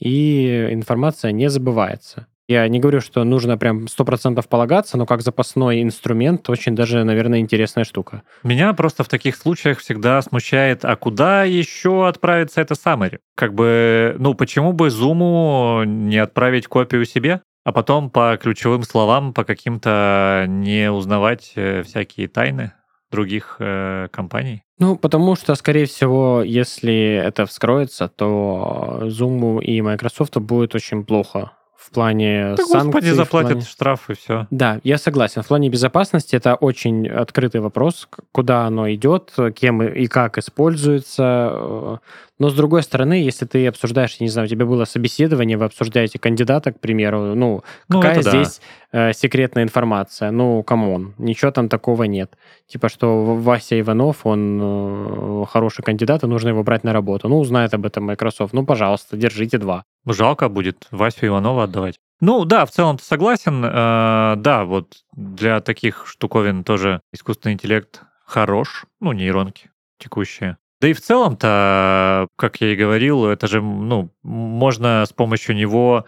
[0.00, 2.26] И информация не забывается.
[2.52, 7.38] Я не говорю, что нужно прям 100% полагаться, но как запасной инструмент очень даже, наверное,
[7.38, 8.22] интересная штука.
[8.42, 13.20] Меня просто в таких случаях всегда смущает, а куда еще отправится это summary?
[13.34, 19.32] Как бы, ну, почему бы Zoom не отправить копию себе, а потом по ключевым словам,
[19.32, 22.74] по каким-то не узнавать э, всякие тайны
[23.10, 24.62] других э, компаний?
[24.78, 31.52] Ну, потому что, скорее всего, если это вскроется, то Zoom и Microsoft будет очень плохо
[31.86, 32.82] в плане Да, санкций.
[32.90, 34.46] господи, заплатят плане- штраф и все.
[34.50, 35.42] Да, я согласен.
[35.42, 42.00] В плане безопасности это очень открытый вопрос, куда оно идет, кем и и как используется.
[42.42, 46.18] Но с другой стороны, если ты обсуждаешь, не знаю, у тебя было собеседование, вы обсуждаете
[46.18, 48.30] кандидата, к примеру, ну, Ну, какая да.
[48.30, 50.32] здесь э, секретная информация?
[50.32, 52.36] Ну, come on, ничего там такого нет.
[52.66, 57.28] Типа, что Вася Иванов, он э, хороший кандидат, и нужно его брать на работу.
[57.28, 58.52] Ну, узнает об этом Microsoft.
[58.52, 59.84] Ну, пожалуйста, держите два.
[60.04, 62.00] Жалко будет Васю Иванова отдавать.
[62.20, 63.64] Ну да, в целом согласен.
[63.64, 68.86] Э, да, вот для таких штуковин тоже искусственный интеллект хорош.
[68.98, 70.56] Ну, нейронки текущие.
[70.82, 76.06] Да и в целом-то, как я и говорил, это же, ну, можно с помощью него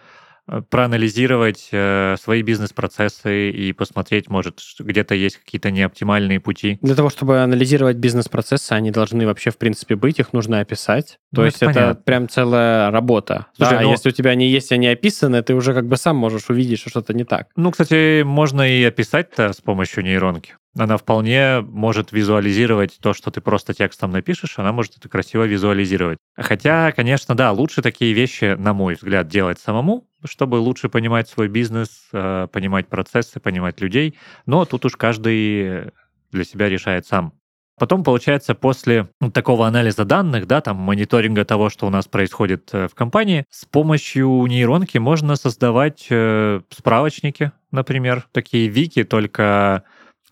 [0.48, 6.80] э, проанализировать э, свои бизнес-процессы и посмотреть, может, где-то есть какие-то неоптимальные пути.
[6.82, 11.18] Для того, чтобы анализировать бизнес-процессы, они должны вообще, в принципе, быть, их нужно описать.
[11.32, 13.46] То Ну, есть это это прям целая работа.
[13.56, 15.96] Слушай, да, ну- а если у тебя они есть, они описаны, ты уже как бы
[15.96, 17.46] сам можешь увидеть, что что-то не так.
[17.54, 20.56] Ну, кстати, можно и описать-то с помощью нейронки.
[20.76, 26.18] Она вполне может визуализировать то, что ты просто текстом напишешь, она может это красиво визуализировать.
[26.37, 31.48] Хотя, конечно, да, лучше такие вещи, на мой взгляд, делать самому, чтобы лучше понимать свой
[31.48, 34.16] бизнес, э, понимать процессы, понимать людей.
[34.46, 35.92] Но тут уж каждый
[36.32, 37.32] для себя решает сам.
[37.76, 42.87] Потом, получается, после такого анализа данных, да, там, мониторинга того, что у нас происходит э,
[42.87, 49.82] в компании, с помощью нейронки можно создавать э, справочники, например, такие вики, только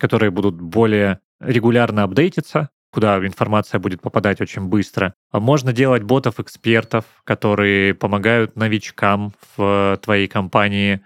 [0.03, 5.15] которые будут более регулярно апдейтиться, куда информация будет попадать очень быстро.
[5.31, 11.03] А можно делать ботов-экспертов, которые помогают новичкам в твоей компании,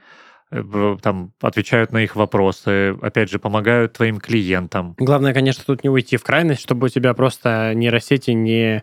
[0.50, 4.94] Э, там отвечают на их вопросы, опять же, помогают твоим клиентам.
[4.98, 8.82] Главное, конечно, тут не уйти в крайность, чтобы у тебя просто нейросети не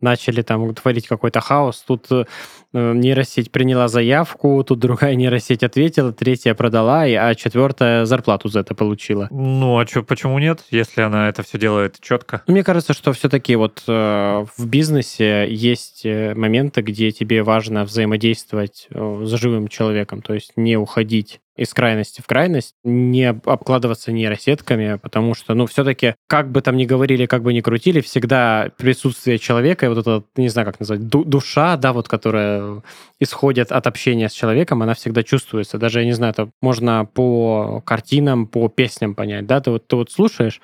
[0.00, 1.84] начали там творить какой-то хаос.
[1.86, 2.24] Тут э,
[2.72, 9.28] нейросеть приняла заявку, тут другая нейросеть ответила, третья продала, а четвертая зарплату за это получила.
[9.30, 12.42] Ну, а чё, почему нет, если она это все делает четко?
[12.46, 17.84] Ну, мне кажется, что все-таки вот э, в бизнесе есть э, моменты, где тебе важно
[17.84, 24.10] взаимодействовать э, с живым человеком, то есть не уходить из крайности в крайность, не обкладываться
[24.10, 28.70] нейросетками, потому что, ну, все-таки, как бы там ни говорили, как бы ни крутили, всегда
[28.76, 32.82] присутствие человека, и вот эта, не знаю, как назвать, душа, да, вот, которая
[33.20, 35.78] исходит от общения с человеком, она всегда чувствуется.
[35.78, 39.96] Даже, я не знаю, это можно по картинам, по песням понять, да, ты вот, ты
[39.96, 40.60] вот слушаешь,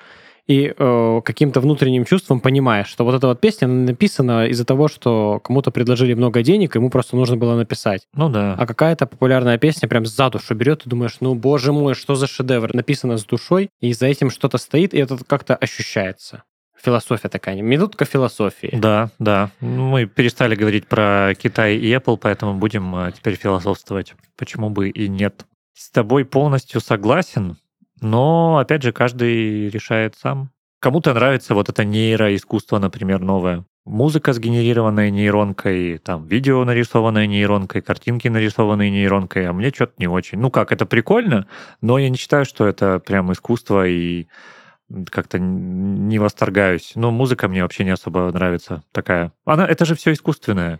[0.51, 5.39] и э, каким-то внутренним чувством понимаешь, что вот эта вот песня написана из-за того, что
[5.41, 8.01] кому-то предложили много денег, ему просто нужно было написать.
[8.13, 8.55] Ну да.
[8.57, 12.27] А какая-то популярная песня прям за душу берет, и думаешь, ну боже мой, что за
[12.27, 16.43] шедевр, написано с душой, и за этим что-то стоит, и это как-то ощущается
[16.83, 18.71] философия такая, минутка философии.
[18.73, 19.51] Да, да.
[19.61, 24.15] Мы перестали говорить про Китай и Apple, поэтому будем э, теперь философствовать.
[24.35, 25.45] Почему бы и нет?
[25.75, 27.57] С тобой полностью согласен.
[28.01, 30.49] Но, опять же, каждый решает сам.
[30.79, 33.65] Кому-то нравится вот это нейроискусство, например, новое.
[33.85, 40.39] Музыка, сгенерированная нейронкой, там, видео, нарисованное нейронкой, картинки, нарисованные нейронкой, а мне что-то не очень.
[40.39, 41.47] Ну как, это прикольно,
[41.81, 44.27] но я не считаю, что это прям искусство и
[45.09, 46.93] как-то не восторгаюсь.
[46.95, 49.31] Но музыка мне вообще не особо нравится такая.
[49.45, 50.79] Она, это же все искусственное.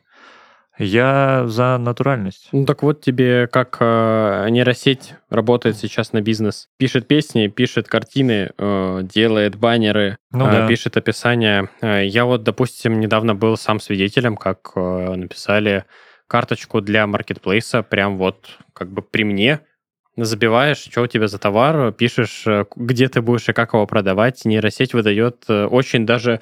[0.78, 2.50] Я за натуральность.
[2.52, 6.70] Ну так вот тебе как э, нейросеть работает сейчас на бизнес.
[6.78, 10.68] Пишет песни, пишет картины, э, делает баннеры, ну, э, да.
[10.68, 11.70] пишет описание.
[11.82, 15.86] Э, я вот, допустим, недавно был сам свидетелем, как э, написали
[16.28, 19.60] карточку для маркетплейса прям вот как бы при мне.
[20.18, 24.46] Забиваешь, что у тебя за товар, пишешь, э, где ты будешь и как его продавать.
[24.46, 26.40] Нейросеть выдает э, очень даже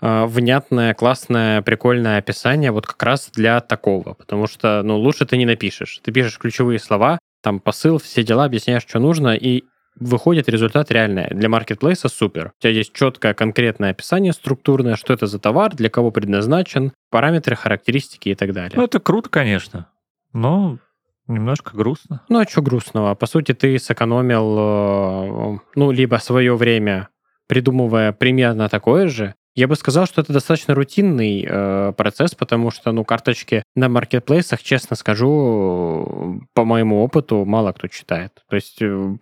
[0.00, 5.46] внятное, классное, прикольное описание вот как раз для такого, потому что, ну, лучше ты не
[5.46, 6.00] напишешь.
[6.02, 9.64] Ты пишешь ключевые слова, там посыл, все дела, объясняешь, что нужно, и
[9.98, 11.28] выходит результат реальный.
[11.30, 12.52] Для маркетплейса супер.
[12.58, 17.56] У тебя есть четкое, конкретное описание структурное, что это за товар, для кого предназначен, параметры,
[17.56, 18.72] характеристики и так далее.
[18.74, 19.88] Ну, это круто, конечно,
[20.32, 20.78] но
[21.26, 22.22] немножко грустно.
[22.28, 23.14] Ну, а что грустного?
[23.14, 27.08] По сути, ты сэкономил, э, ну, либо свое время
[27.50, 32.92] придумывая примерно такое же, я бы сказал, что это достаточно рутинный э, процесс, потому что,
[32.92, 38.32] ну, карточки на маркетплейсах, честно скажу, по моему опыту, мало кто читает.
[38.48, 39.16] То есть э,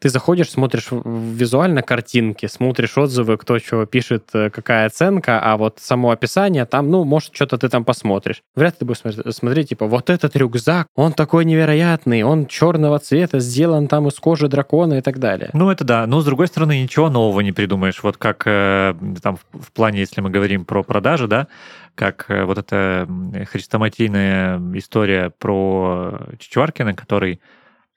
[0.00, 5.78] ты заходишь, смотришь визуально картинки, смотришь отзывы, кто чего пишет, э, какая оценка, а вот
[5.80, 8.42] само описание там, ну, может, что-то ты там посмотришь.
[8.56, 13.38] Вряд ли ты будешь смотреть, типа, вот этот рюкзак, он такой невероятный, он черного цвета,
[13.38, 15.50] сделан там из кожи дракона и так далее.
[15.52, 16.06] Ну, это да.
[16.08, 18.02] Но, с другой стороны, ничего нового не придумаешь.
[18.02, 21.46] Вот как э, там в плане, если мы говорим про продажи, да,
[21.94, 23.06] как э, вот эта
[23.52, 27.42] хрестоматийная история про Чичваркина, который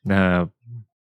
[0.06, 0.47] э,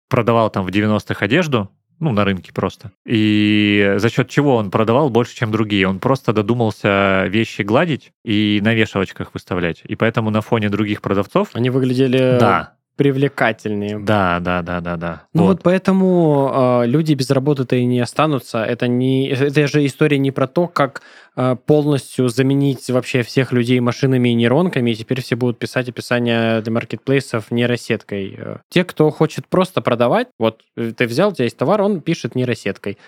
[0.09, 2.93] продавал там в 90-х одежду, ну, на рынке просто.
[3.05, 5.87] И за счет чего он продавал больше, чем другие?
[5.87, 9.83] Он просто додумался вещи гладить и на вешалочках выставлять.
[9.85, 11.51] И поэтому на фоне других продавцов...
[11.53, 13.99] Они выглядели да привлекательнее.
[13.99, 15.23] Да, да, да, да, да.
[15.33, 18.63] Ну вот, вот поэтому э, люди без работы-то и не останутся.
[18.63, 21.01] Это не, это же история не про то, как
[21.35, 26.61] э, полностью заменить вообще всех людей машинами и нейронками, и теперь все будут писать описание
[26.61, 28.39] для маркетплейсов нейросеткой.
[28.69, 32.35] Те, кто хочет просто продавать, вот э, ты взял, у тебя есть товар, он пишет
[32.35, 32.99] нейросеткой.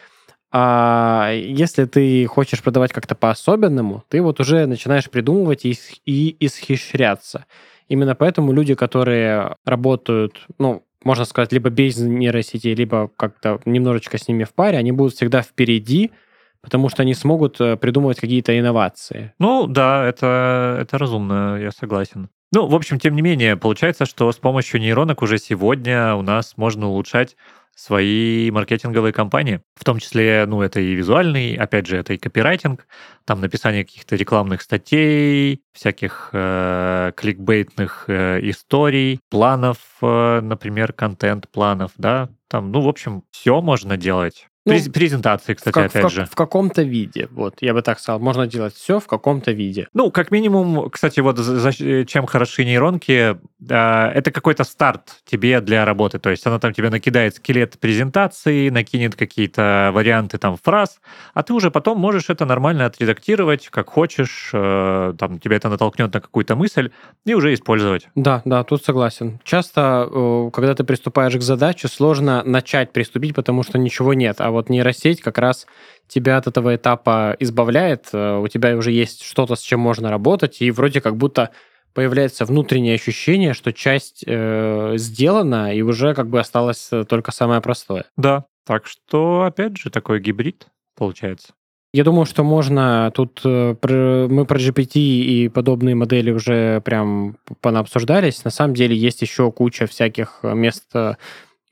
[0.55, 5.77] А если ты хочешь продавать как-то по-особенному, ты вот уже начинаешь придумывать и,
[6.07, 7.45] и исхищряться.
[7.89, 14.29] Именно поэтому люди, которые работают, ну, можно сказать, либо без нейросетей, либо как-то немножечко с
[14.29, 16.13] ними в паре, они будут всегда впереди,
[16.61, 19.33] потому что они смогут э, придумывать какие-то инновации.
[19.39, 22.29] Ну, да, это, это разумно, я согласен.
[22.55, 26.57] Ну, в общем, тем не менее, получается, что с помощью нейронок уже сегодня у нас
[26.57, 27.37] можно улучшать
[27.83, 29.61] свои маркетинговые кампании.
[29.75, 32.87] В том числе, ну, это и визуальный, опять же, это и копирайтинг,
[33.25, 42.29] там написание каких-то рекламных статей, всяких э, кликбейтных э, историй, планов, э, например, контент-планов, да,
[42.49, 44.47] там, ну, в общем, все можно делать.
[44.65, 46.25] Ну, През- презентации, кстати, в, как- в опять как- же.
[46.27, 47.29] в каком-то виде.
[47.33, 48.21] Вот, я бы так сказал.
[48.21, 49.89] Можно делать все в каком-то виде.
[49.93, 53.37] Ну, как минимум, кстати, вот за- чем хороши нейронки,
[53.69, 56.21] а, это какой-то старт тебе для работы.
[56.21, 61.01] То есть она там тебе накидает скелет презентации, накинет какие-то варианты там фраз,
[61.35, 66.15] а ты уже потом можешь это нормально отредактировать, как хочешь, э, там тебя это натолкнет
[66.15, 66.91] на какую-то мысль
[67.25, 68.09] и уже использовать.
[68.15, 69.41] Да, да, тут согласен.
[69.43, 74.37] Часто, э, когда ты приступаешь к задаче, сложно начать приступить, потому что ничего нет.
[74.41, 75.67] А вот нейросеть как раз
[76.07, 78.09] тебя от этого этапа избавляет.
[78.13, 81.51] Э, У тебя уже есть что-то, с чем можно работать, и вроде как будто
[81.95, 87.61] появляется внутреннее ощущение, что часть э, сделана, и уже как бы осталось э, только самое
[87.61, 88.05] простое.
[88.17, 91.49] Да, так что, опять же, такой гибрид получается.
[91.95, 98.45] Я думаю, что можно тут э, мы про GPT и подобные модели уже прям понаобсуждались.
[98.45, 100.91] На самом деле есть еще куча всяких мест,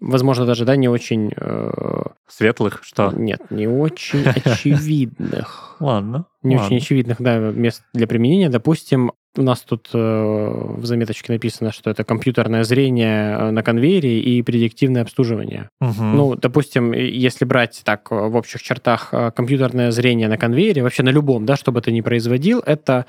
[0.00, 3.12] возможно, даже да, не очень э, Светлых, что?
[3.14, 5.76] нет, не очень очевидных.
[5.80, 6.26] Ладно.
[6.42, 8.48] Не очень очевидных, да, мест для применения.
[8.48, 14.20] Допустим, у нас тут э, в заметочке написано, что это компьютерное зрение э, на конвейере
[14.20, 15.68] и предиктивное обслуживание.
[15.80, 21.10] Ну, допустим, если брать так э, в общих чертах компьютерное зрение на конвейере, вообще на
[21.10, 23.06] любом, да, что бы ты ни производил, это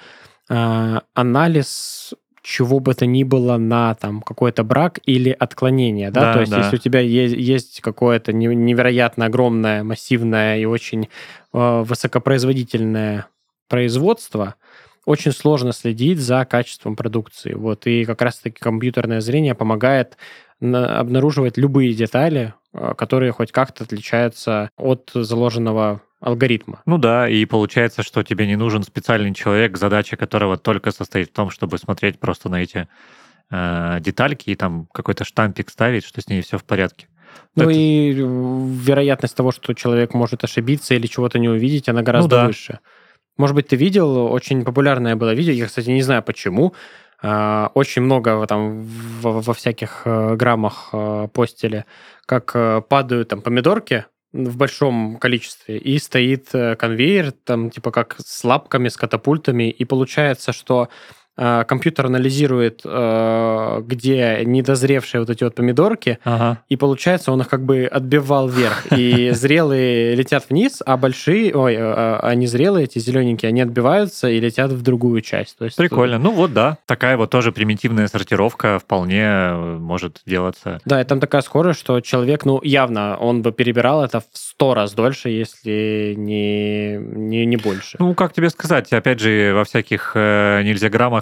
[0.50, 2.14] э, анализ
[2.44, 6.52] чего бы то ни было на там какой-то брак или отклонение, да, Да, то есть
[6.52, 6.58] да.
[6.60, 11.08] если у тебя есть, есть какое-то не- невероятно огромное, массивное и очень
[11.54, 13.28] э, высокопроизводительное
[13.68, 14.56] производство,
[15.06, 17.54] очень сложно следить за качеством продукции.
[17.54, 20.18] Вот, и как раз-таки компьютерное зрение помогает
[20.60, 26.82] на- обнаруживать любые детали, э, которые хоть как-то отличаются от заложенного алгоритма.
[26.86, 31.34] Ну да, и получается, что тебе не нужен специальный человек, задача которого только состоит в
[31.34, 32.88] том, чтобы смотреть просто на эти
[33.50, 37.08] э, детальки и там какой-то штампик ставить, что с ней все в порядке.
[37.56, 42.04] Ну Это- и э, вероятность того, что человек может ошибиться или чего-то не увидеть, она
[42.04, 42.48] гораздо да.
[42.48, 42.80] выше.
[43.38, 46.74] Может быть, ты видел, очень популярное было видео, я, кстати, не знаю почему,
[47.24, 48.84] а, очень много там
[49.22, 51.86] во, во всяких э, граммах э, постили,
[52.26, 58.16] как э, падают там помидорки в большом количестве, и стоит э, конвейер, там типа как
[58.20, 60.90] с лапками, с катапультами, и получается, что
[61.68, 66.60] компьютер анализирует, э, где недозревшие вот эти вот помидорки, Ага.
[66.70, 68.86] и получается, он их как бы отбивал вверх.
[68.92, 74.40] И зрелые летят вниз, а большие, ой, а а незрелые, эти зелененькие, они отбиваются и
[74.40, 75.58] летят в другую часть.
[75.58, 76.18] То есть, Прикольно.
[76.18, 80.80] Ну вот да, такая вот тоже примитивная сортировка вполне э, может делаться.
[80.86, 84.74] Да, и там такая скорость, что человек, ну, явно, он бы перебирал это в сто
[84.74, 87.98] раз дольше, если не, не, не больше.
[88.00, 90.62] Ну, как тебе сказать, опять же, во всяких э,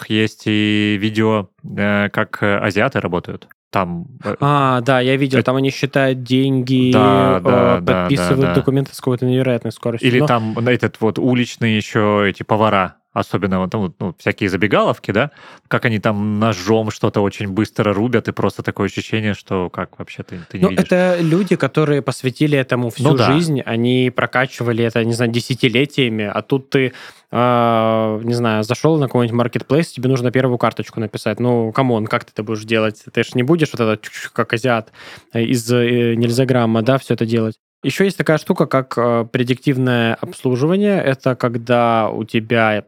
[0.09, 3.47] есть и видео, э, как э, азиаты работают.
[3.71, 7.41] Там э, А, да, я видел, Это- там они считают деньги, Да, э,
[7.81, 8.53] да, подписывают да, да.
[8.55, 10.09] документы с какой-то невероятной скоростью.
[10.09, 15.11] Или Но- там этот вот уличные еще эти повара, особенно вот, ну, ну, всякие забегаловки,
[15.11, 15.31] да,
[15.67, 20.23] как они там ножом что-то очень быстро рубят, и просто такое ощущение, что как вообще
[20.23, 20.85] ты, ты не Ну, видишь.
[20.85, 23.31] это люди, которые посвятили этому всю Ну да.
[23.31, 26.93] жизнь, они прокачивали это, не знаю, десятилетиями, а тут ты,
[27.31, 31.39] э, не знаю, зашел на какой-нибудь маркетплейс, тебе нужно первую карточку написать.
[31.39, 33.03] Ну, come on, как ты это будешь делать?
[33.13, 34.91] Ты же не будешь вот это, как азиат,
[35.33, 37.55] э, из э, нельзяграмма, да, все это делать.
[37.83, 41.01] Еще есть такая штука, как э, предиктивное обслуживание.
[41.01, 42.81] Это когда у тебя, э,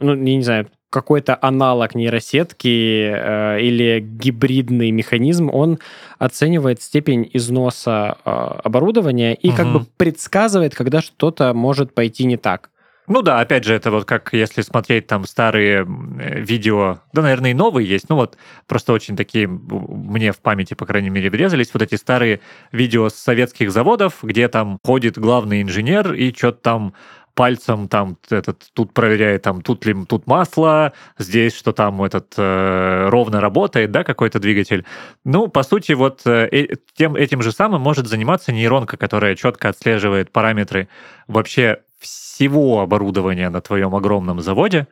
[0.00, 5.80] ну, я не знаю, какой-то аналог нейросетки э, или гибридный механизм, он
[6.20, 8.30] оценивает степень износа э,
[8.62, 9.78] оборудования и как Мгм.
[9.80, 12.70] бы предсказывает, когда что-то может пойти не так.
[13.06, 17.50] Ну да, опять же, это вот как если смотреть там старые э, видео, да, наверное,
[17.50, 21.70] и новые есть, ну вот просто очень такие мне в памяти, по крайней мере, врезались
[21.74, 22.40] вот эти старые
[22.72, 26.94] видео с советских заводов, где там ходит главный инженер и что-то там
[27.34, 33.08] пальцем там этот тут проверяет там тут ли тут масло здесь что там этот э,
[33.08, 34.84] ровно работает да какой-то двигатель.
[35.24, 39.68] Ну по сути вот э, э, тем этим же самым может заниматься нейронка которая четко
[39.68, 40.88] отслеживает параметры
[41.26, 44.86] вообще всего оборудования на твоем огромном заводе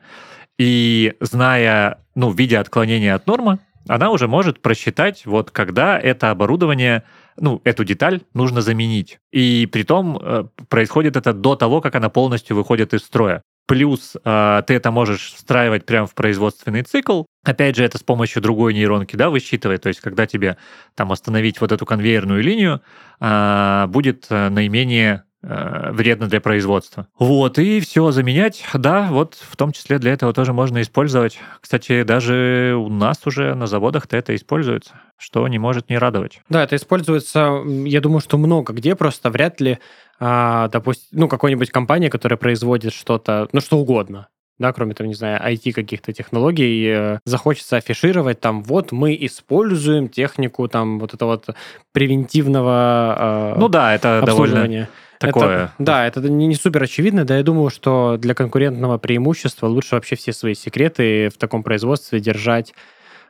[0.57, 7.03] и зная ну видя отклонение от нормы она уже может просчитать вот когда это оборудование
[7.37, 9.19] ну, эту деталь нужно заменить.
[9.31, 13.41] И при том э, происходит это до того, как она полностью выходит из строя.
[13.65, 17.23] Плюс э, ты это можешь встраивать прямо в производственный цикл.
[17.43, 19.81] Опять же, это с помощью другой нейронки, да, высчитывает.
[19.81, 20.57] То есть, когда тебе
[20.95, 22.81] там остановить вот эту конвейерную линию,
[23.19, 27.07] э, будет наименее э, вредно для производства.
[27.19, 31.37] Вот, и все заменять, да, вот в том числе для этого тоже можно использовать.
[31.59, 36.39] Кстати, даже у нас уже на заводах-то это используется, что не может не радовать.
[36.47, 39.79] Да, это используется, я думаю, что много где, просто вряд ли,
[40.19, 44.29] а, допустим, ну, какой-нибудь компания, которая производит что-то, ну, что угодно,
[44.59, 50.07] да, кроме там, не знаю, IT каких-то технологий, э, захочется афишировать там, вот мы используем
[50.07, 51.49] технику там вот это вот
[51.91, 54.87] превентивного э, Ну да, это довольно
[55.27, 55.55] такое.
[55.55, 59.95] Это, да, это не, не супер очевидно, да, я думаю, что для конкурентного преимущества лучше
[59.95, 62.73] вообще все свои секреты в таком производстве держать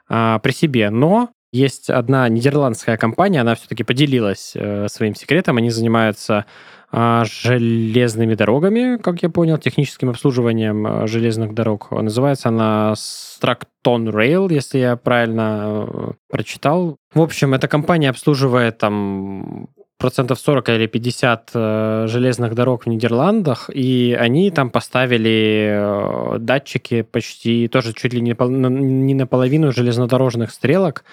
[0.09, 0.89] а, при себе.
[0.89, 6.47] Но есть одна нидерландская компания, она все-таки поделилась э, своим секретом, они занимаются
[6.91, 11.91] э, железными дорогами, как я понял, техническим обслуживанием э, железных дорог.
[11.91, 16.97] Называется она Stracton Rail, если я правильно э, прочитал.
[17.13, 23.69] В общем, эта компания обслуживает там процентов 40 или 50 э, железных дорог в Нидерландах,
[23.73, 31.03] и они там поставили э, датчики почти тоже чуть ли не, не наполовину железнодорожных стрелок,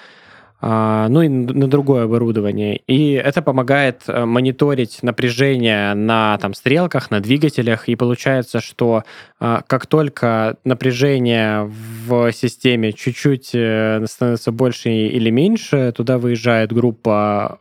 [0.62, 2.82] ну и на другое оборудование.
[2.86, 9.04] И это помогает э, мониторить напряжение на там, стрелках, на двигателях, и получается, что
[9.38, 11.70] а, как только напряжение
[12.06, 17.58] в системе чуть-чуть э, становится больше или меньше, туда выезжает группа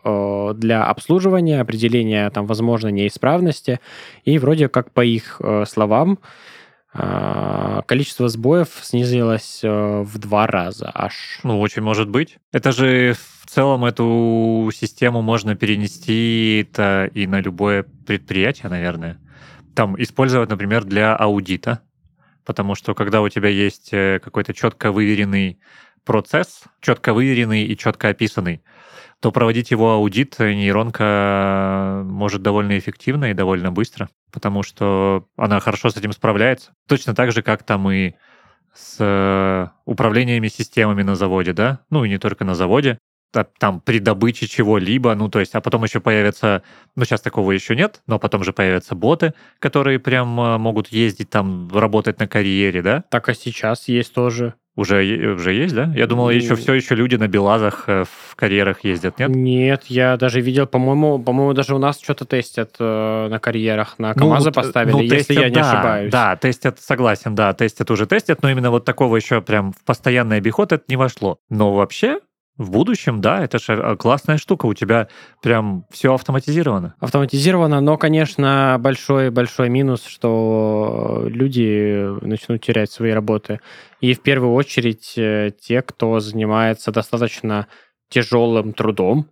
[0.57, 3.79] для обслуживания, определения там, возможно, неисправности,
[4.25, 6.27] и вроде как по их э, словам, а,
[6.91, 11.39] количество сбоев снизилось э, в два раза аж.
[11.43, 12.37] Ну, очень может быть.
[12.51, 19.19] Это же в целом эту систему можно перенести это и на любое предприятие, наверное.
[19.75, 21.81] Там использовать, например, для аудита,
[22.43, 25.59] потому что когда у тебя есть э, какой-то четко выверенный
[26.05, 28.63] процесс, четко выверенный и четко описанный,
[29.21, 35.89] то проводить его аудит нейронка может довольно эффективно и довольно быстро, потому что она хорошо
[35.89, 36.71] с этим справляется.
[36.87, 38.13] Точно так же, как там и
[38.73, 41.79] с э, управлениями системами на заводе, да?
[41.89, 42.99] Ну и не только на заводе,
[43.59, 46.63] там при добыче чего-либо, ну то есть, а потом еще появятся,
[46.95, 51.29] ну сейчас такого еще нет, но потом же появятся боты, которые прям э, могут ездить
[51.29, 53.03] там, работать на карьере, да?
[53.09, 54.55] Так а сейчас есть тоже.
[54.79, 55.91] Уже, уже есть, да?
[55.93, 59.29] Я думал, еще все еще люди на Белазах э, в карьерах ездят, нет?
[59.29, 64.13] Нет, я даже видел, по-моему, по-моему, даже у нас что-то тестят э, на карьерах, на
[64.13, 66.11] КАМАЗы ну, поставили, ну, если тестят, я не да, ошибаюсь.
[66.13, 70.37] Да, тестят, согласен, да, тестят уже тестят, но именно вот такого еще прям в постоянный
[70.37, 71.39] обиход это не вошло.
[71.49, 72.19] Но вообще,
[72.59, 75.07] в будущем, да, это же э, классная штука, у тебя
[75.41, 76.93] прям все автоматизировано.
[76.99, 83.61] Автоматизировано, но, конечно, большой-большой минус, что люди начнут терять свои работы.
[84.01, 87.67] И в первую очередь э, те, кто занимается достаточно
[88.09, 89.27] тяжелым трудом,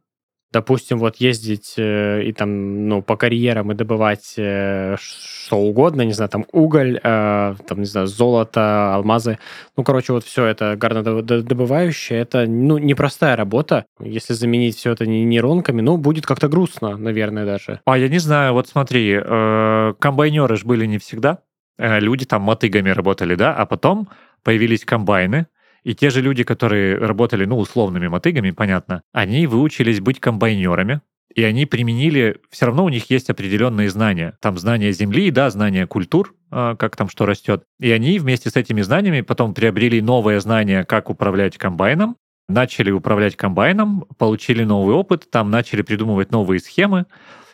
[0.52, 6.14] допустим, вот ездить э, и там, ну, по карьерам и добывать э, что угодно, не
[6.14, 9.40] знаю, там уголь, э, там, не знаю, золото, алмазы,
[9.76, 13.86] ну, короче, вот все это горнодобывающее, это, ну, непростая работа.
[14.00, 17.82] Если заменить все это нейронками, ну, будет как-то грустно, наверное, даже.
[17.86, 21.40] А я не знаю, вот смотри, э, комбайнеры же были не всегда,
[21.78, 24.08] э, люди там мотыгами работали, да, а потом
[24.44, 25.48] появились комбайны,
[25.88, 31.00] и те же люди, которые работали, ну, условными мотыгами, понятно, они выучились быть комбайнерами,
[31.34, 34.38] и они применили, все равно у них есть определенные знания.
[34.42, 37.64] Там знания земли, да, знания культур, а, как там что растет.
[37.80, 42.18] И они вместе с этими знаниями потом приобрели новое знание, как управлять комбайном,
[42.50, 47.06] начали управлять комбайном, получили новый опыт, там начали придумывать новые схемы,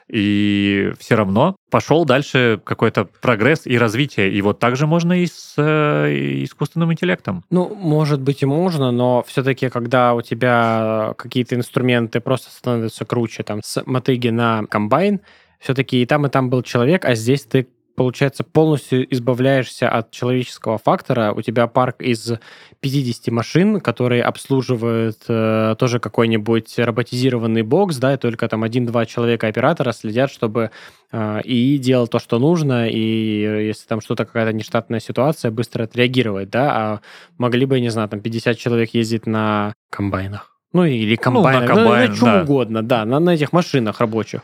[0.07, 4.31] и все равно пошел дальше какой-то прогресс и развитие.
[4.31, 7.43] И вот так же можно и с э, искусственным интеллектом.
[7.49, 13.43] Ну, может быть и можно, но все-таки, когда у тебя какие-то инструменты просто становятся круче,
[13.43, 15.21] там, с мотыги на комбайн,
[15.59, 20.77] все-таки и там, и там был человек, а здесь ты получается, полностью избавляешься от человеческого
[20.77, 21.33] фактора.
[21.33, 22.33] У тебя парк из
[22.79, 29.47] 50 машин, которые обслуживают э, тоже какой-нибудь роботизированный бокс, да, и только там один-два человека
[29.47, 30.71] оператора следят, чтобы
[31.11, 36.49] э, и делал то, что нужно, и если там что-то, какая-то нештатная ситуация, быстро отреагировать,
[36.49, 36.99] да, а
[37.37, 40.57] могли бы, не знаю, там 50 человек ездить на комбайнах.
[40.73, 42.41] Ну, или комбайнах, ну, на комбайн, ну, на чем да.
[42.41, 44.41] угодно, да, на, на этих машинах рабочих.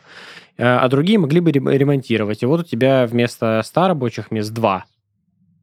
[0.60, 2.44] Э, а другие могли бы ремонтировать.
[2.44, 4.86] И вот у тебя вместо 100 рабочих мест 2.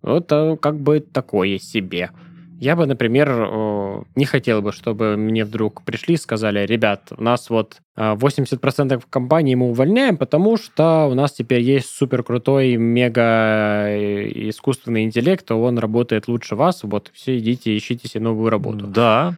[0.03, 2.11] Вот э, как бы такое себе.
[2.59, 7.22] Я бы, например, э, не хотел бы, чтобы мне вдруг пришли и сказали, ребят, у
[7.22, 12.76] нас вот э, 80% компании мы увольняем, потому что у нас теперь есть супер крутой
[12.76, 13.88] мега
[14.49, 18.86] искусственный интеллект, он работает лучше вас, вот все идите, ищите себе новую работу.
[18.86, 19.36] Да,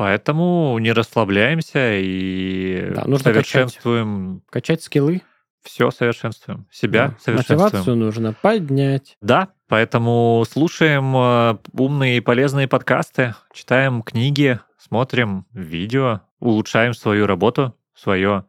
[0.00, 5.20] поэтому не расслабляемся и Да, нужно совершенствуем Качать скиллы,
[5.62, 7.14] все, совершенствуем себя, да.
[7.22, 7.60] совершенствуем.
[7.60, 9.18] мотивацию нужно поднять.
[9.20, 17.74] Да, поэтому слушаем э, умные и полезные подкасты, читаем книги, смотрим видео, улучшаем свою работу,
[17.94, 18.46] свое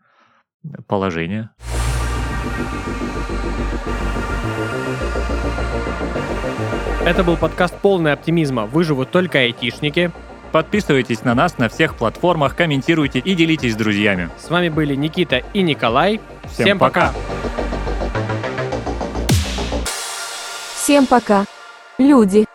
[0.87, 1.49] положение.
[7.03, 8.67] Это был подкаст «Полный оптимизма».
[8.67, 10.13] Выживут только айтишники.
[10.51, 14.29] Подписывайтесь на нас на всех платформах, комментируйте и делитесь с друзьями.
[14.39, 16.19] С вами были Никита и Николай.
[16.51, 17.13] Всем пока.
[20.75, 21.45] Всем пока.
[21.97, 22.50] Люди.